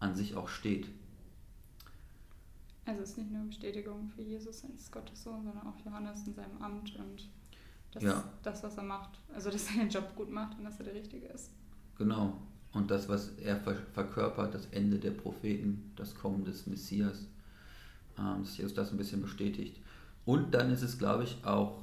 an 0.00 0.14
sich 0.14 0.34
auch 0.34 0.48
steht. 0.48 0.88
Also 2.86 3.02
es 3.02 3.10
ist 3.10 3.18
nicht 3.18 3.30
nur 3.30 3.44
Bestätigung 3.44 4.08
für 4.08 4.22
Jesus 4.22 4.64
als 4.64 4.90
Gottes 4.90 5.22
Sohn, 5.22 5.44
sondern 5.44 5.66
auch 5.66 5.78
Johannes 5.84 6.26
in 6.26 6.34
seinem 6.34 6.56
Amt 6.60 6.96
und 6.96 7.28
das, 7.92 8.02
ja. 8.02 8.24
das, 8.42 8.62
was 8.62 8.76
er 8.78 8.82
macht. 8.82 9.20
Also 9.34 9.50
dass 9.50 9.70
er 9.70 9.82
den 9.82 9.90
Job 9.90 10.14
gut 10.16 10.30
macht 10.30 10.58
und 10.58 10.64
dass 10.64 10.78
er 10.78 10.86
der 10.86 10.94
Richtige 10.94 11.26
ist. 11.26 11.50
Genau. 11.96 12.40
Und 12.74 12.90
das, 12.90 13.08
was 13.08 13.30
er 13.38 13.56
verkörpert, 13.92 14.54
das 14.54 14.66
Ende 14.72 14.98
der 14.98 15.12
Propheten, 15.12 15.92
das 15.96 16.14
Kommen 16.14 16.44
des 16.44 16.66
Messias, 16.66 17.26
ähm, 18.18 18.42
dass 18.42 18.56
Jesus 18.58 18.74
das 18.74 18.90
ein 18.90 18.98
bisschen 18.98 19.22
bestätigt. 19.22 19.80
Und 20.24 20.52
dann 20.54 20.72
ist 20.72 20.82
es, 20.82 20.98
glaube 20.98 21.24
ich, 21.24 21.44
auch 21.44 21.82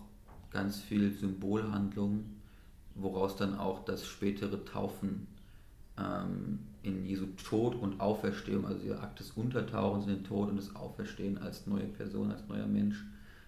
ganz 0.52 0.80
viel 0.80 1.12
Symbolhandlung, 1.14 2.26
woraus 2.96 3.38
dann 3.38 3.58
auch 3.58 3.86
das 3.86 4.06
spätere 4.06 4.66
Taufen 4.66 5.28
ähm, 5.98 6.60
in 6.84 7.06
Jesu 7.06 7.28
Tod 7.48 7.76
und 7.76 8.02
Auferstehung, 8.02 8.66
also 8.66 8.84
der 8.86 9.02
Akt 9.02 9.20
des 9.20 9.32
Untertauchens 9.32 10.08
in 10.08 10.16
den 10.16 10.24
Tod 10.24 10.50
und 10.50 10.58
des 10.58 10.76
Auferstehen 10.76 11.38
als 11.38 11.68
neue 11.68 11.86
Person, 11.86 12.32
als 12.32 12.48
neuer 12.48 12.68
Mensch, 12.68 13.06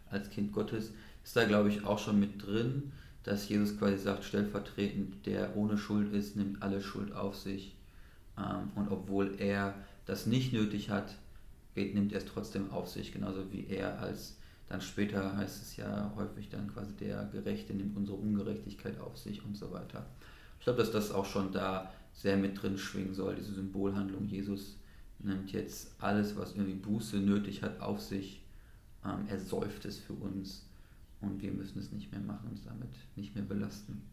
als 0.10 0.30
Kind 0.30 0.54
Gottes, 0.54 0.92
ist 1.24 1.36
da 1.36 1.44
glaube 1.46 1.70
ich 1.70 1.84
auch 1.86 2.00
schon 2.00 2.20
mit 2.20 2.46
drin, 2.46 2.92
dass 3.24 3.48
Jesus 3.48 3.78
quasi 3.78 3.98
sagt, 3.98 4.24
stellvertretend, 4.24 5.26
der 5.26 5.56
ohne 5.56 5.78
Schuld 5.78 6.14
ist, 6.14 6.36
nimmt 6.36 6.62
alle 6.62 6.82
Schuld 6.82 7.14
auf 7.14 7.36
sich. 7.36 7.76
Ähm, 8.38 8.72
und 8.76 8.90
obwohl 8.90 9.36
er 9.40 9.76
das 10.06 10.26
nicht 10.26 10.54
nötig 10.54 10.90
hat, 10.90 11.16
nimmt 11.76 12.12
er 12.12 12.20
es 12.20 12.26
trotzdem 12.26 12.72
auf 12.72 12.90
sich, 12.90 13.12
genauso 13.12 13.52
wie 13.52 13.66
er 13.68 14.00
als 14.00 14.38
dann 14.70 14.82
später 14.82 15.36
heißt 15.38 15.62
es 15.62 15.76
ja 15.78 16.12
häufig 16.16 16.50
dann 16.50 16.68
quasi 16.68 16.94
der 16.94 17.26
Gerechte 17.32 17.74
nimmt 17.74 17.96
unsere 17.96 18.18
Ungerechtigkeit 18.18 19.00
auf 19.00 19.18
sich 19.18 19.44
und 19.46 19.58
so 19.58 19.72
weiter. 19.72 20.06
Ich 20.58 20.64
glaube, 20.64 20.80
dass 20.80 20.92
das 20.92 21.12
auch 21.12 21.26
schon 21.26 21.52
da 21.52 21.92
sehr 22.14 22.38
mit 22.38 22.62
drin 22.62 22.78
schwingen 22.78 23.14
soll, 23.14 23.36
diese 23.36 23.54
Symbolhandlung. 23.54 24.26
Jesus 24.26 24.78
nimmt 25.20 25.52
jetzt 25.52 25.96
alles, 26.00 26.36
was 26.38 26.54
irgendwie 26.54 26.74
Buße 26.74 27.18
nötig 27.18 27.62
hat, 27.62 27.82
auf 27.82 28.02
sich. 28.02 28.42
Ähm, 29.06 29.26
er 29.28 29.40
säuft 29.40 29.86
es 29.86 30.00
für 30.00 30.14
uns 30.14 30.66
und 31.24 31.42
wir 31.42 31.52
müssen 31.52 31.80
es 31.80 31.92
nicht 31.92 32.12
mehr 32.12 32.22
machen, 32.22 32.50
uns 32.50 32.64
damit 32.64 32.90
nicht 33.16 33.36
mehr 33.36 33.44
belasten. 33.44 34.04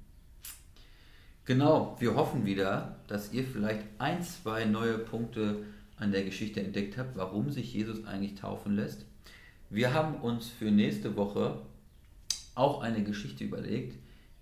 Genau, 1.45 1.97
wir 1.99 2.15
hoffen 2.15 2.47
wieder, 2.47 2.97
dass 3.09 3.33
ihr 3.33 3.45
vielleicht 3.45 3.85
ein, 3.99 4.23
zwei 4.23 4.65
neue 4.65 4.99
Punkte 4.99 5.65
an 5.97 6.13
der 6.13 6.25
Geschichte 6.25 6.63
entdeckt 6.63 6.97
habt, 6.97 7.17
warum 7.17 7.51
sich 7.51 7.75
Jesus 7.75 8.05
eigentlich 8.05 8.37
taufen 8.37 8.77
lässt. 8.77 9.05
Wir 9.69 9.93
haben 9.93 10.17
uns 10.17 10.49
für 10.49 10.71
nächste 10.71 11.17
Woche 11.17 11.61
auch 12.55 12.83
eine 12.83 13.03
Geschichte 13.03 13.45
überlegt, 13.45 13.99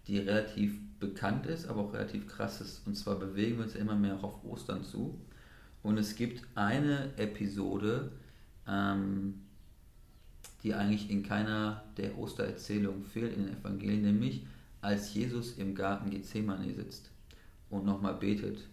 die 0.06 0.18
relativ 0.18 0.78
bekannt 0.98 1.46
ist, 1.46 1.66
aber 1.66 1.82
auch 1.82 1.92
relativ 1.92 2.26
krass 2.26 2.60
ist. 2.60 2.86
Und 2.86 2.96
zwar 2.96 3.18
bewegen 3.18 3.58
wir 3.58 3.64
uns 3.64 3.74
immer 3.74 3.94
mehr 3.94 4.22
auf 4.22 4.44
Ostern 4.44 4.84
zu. 4.84 5.20
Und 5.82 5.98
es 5.98 6.16
gibt 6.16 6.42
eine 6.54 7.16
Episode, 7.16 8.12
ähm, 8.66 9.42
die 10.62 10.74
eigentlich 10.74 11.10
in 11.10 11.22
keiner 11.22 11.84
der 11.96 12.18
Ostererzählungen 12.18 13.04
fehlt 13.04 13.36
in 13.36 13.46
den 13.46 13.56
Evangelien, 13.58 14.02
nämlich 14.02 14.44
als 14.80 15.14
Jesus 15.14 15.56
im 15.58 15.74
Garten 15.74 16.10
Gethsemane 16.10 16.72
sitzt 16.74 17.10
und 17.70 17.84
nochmal 17.84 18.14
betet. 18.14 18.66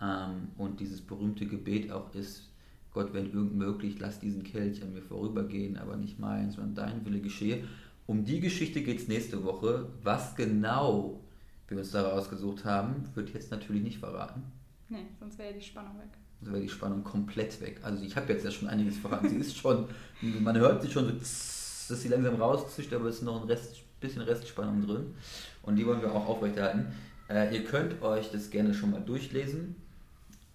Ähm, 0.00 0.48
und 0.58 0.80
dieses 0.80 1.00
berühmte 1.00 1.46
Gebet 1.46 1.90
auch 1.90 2.14
ist, 2.14 2.50
Gott, 2.92 3.12
wenn 3.12 3.32
irgend 3.32 3.54
möglich, 3.54 3.98
lass 3.98 4.20
diesen 4.20 4.42
Kelch 4.42 4.82
an 4.82 4.94
mir 4.94 5.02
vorübergehen, 5.02 5.76
aber 5.76 5.96
nicht 5.96 6.18
mein, 6.18 6.50
sondern 6.50 6.74
dein 6.74 7.04
Wille 7.04 7.20
geschehe. 7.20 7.64
Um 8.06 8.24
die 8.24 8.40
Geschichte 8.40 8.82
geht 8.82 9.00
es 9.00 9.08
nächste 9.08 9.44
Woche. 9.44 9.88
Was 10.02 10.34
genau 10.34 11.20
wir 11.68 11.78
uns 11.78 11.90
da 11.90 12.08
rausgesucht 12.08 12.64
haben, 12.64 13.04
wird 13.14 13.34
jetzt 13.34 13.50
natürlich 13.50 13.82
nicht 13.82 13.98
verraten. 13.98 14.44
Nee, 14.88 15.06
sonst 15.18 15.38
wäre 15.38 15.52
die 15.52 15.60
Spannung 15.60 15.98
weg. 15.98 16.08
Sonst 16.40 16.52
wäre 16.52 16.62
die 16.62 16.68
Spannung 16.68 17.02
komplett 17.04 17.60
weg. 17.60 17.80
Also 17.82 18.04
ich 18.04 18.16
habe 18.16 18.32
jetzt 18.32 18.44
ja 18.44 18.50
schon 18.50 18.68
einiges 18.68 18.98
verraten. 18.98 19.28
sie 19.28 19.36
ist 19.36 19.56
schon, 19.56 19.86
man 20.20 20.56
hört 20.56 20.82
sie 20.82 20.90
schon 20.90 21.06
so, 21.06 21.12
dass 21.12 22.02
sie 22.02 22.08
langsam 22.08 22.36
rauszischt, 22.36 22.92
aber 22.92 23.06
es 23.06 23.16
ist 23.16 23.22
noch 23.22 23.42
ein 23.42 23.48
Rest, 23.48 23.76
bisschen 24.00 24.22
Restspannung 24.22 24.86
drin. 24.86 25.14
Und 25.62 25.76
die 25.76 25.86
wollen 25.86 26.02
wir 26.02 26.12
auch 26.12 26.26
aufrechterhalten. 26.26 26.86
Äh, 27.28 27.54
ihr 27.54 27.64
könnt 27.64 28.00
euch 28.02 28.30
das 28.30 28.50
gerne 28.50 28.74
schon 28.74 28.92
mal 28.92 29.00
durchlesen, 29.00 29.74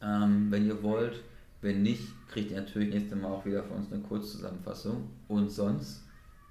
ähm, 0.02 0.48
wenn 0.50 0.65
ihr 0.65 0.82
wollt. 0.84 1.22
Wenn 1.62 1.84
nicht, 1.84 2.08
kriegt 2.30 2.52
ihr 2.52 2.58
natürlich 2.58 2.91
nächstes 2.91 3.20
Mal 3.20 3.28
auch 3.28 3.46
wieder 3.46 3.63
von 3.63 3.78
uns 3.78 3.91
eine 3.91 4.02
Kurzzusammenfassung. 4.02 5.10
Und 5.28 5.52
sonst 5.52 6.04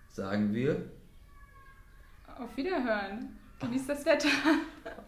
sagen 0.09 0.55
wir. 0.55 0.85
Auf 2.39 2.57
Wiederhören. 2.57 3.29
Genießt 3.61 3.89
das 3.89 4.07
Wetter. 4.07 4.29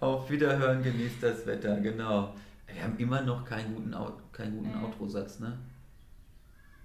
Auf 0.01 0.29
Wiederhören, 0.31 0.83
genießt 0.83 1.23
das 1.23 1.47
Wetter, 1.47 1.81
genau. 1.81 2.35
Wir 2.75 2.83
haben 2.83 2.99
immer 2.99 3.23
noch 3.23 3.45
keinen 3.45 3.75
guten, 3.75 3.95
keinen 4.33 4.59
guten 4.59 4.71
nee. 4.71 4.85
Outro-Satz, 4.85 5.41
ne? 5.41 5.59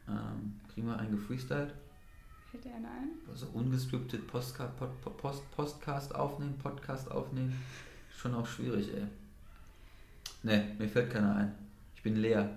Ähm, 0.07 0.59
kriegen 0.73 0.87
wir 0.87 0.97
einen 0.97 1.11
gefreestylt? 1.11 1.73
Fällt 2.51 2.65
dir 2.65 2.75
einer 2.75 2.89
ein? 2.89 3.09
Also 3.29 3.47
ungescriptet 3.47 4.25
Postka 4.27 4.67
Post, 4.67 5.17
Post, 5.17 5.51
Postcast 5.51 6.15
aufnehmen, 6.15 6.57
Podcast 6.57 7.11
aufnehmen. 7.11 7.53
Schon 8.15 8.33
auch 8.33 8.47
schwierig, 8.47 8.93
ey. 8.93 9.07
Ne, 10.43 10.75
mir 10.77 10.87
fällt 10.87 11.11
keiner 11.11 11.35
ein. 11.35 11.55
Ich 11.95 12.03
bin 12.03 12.15
leer. 12.15 12.49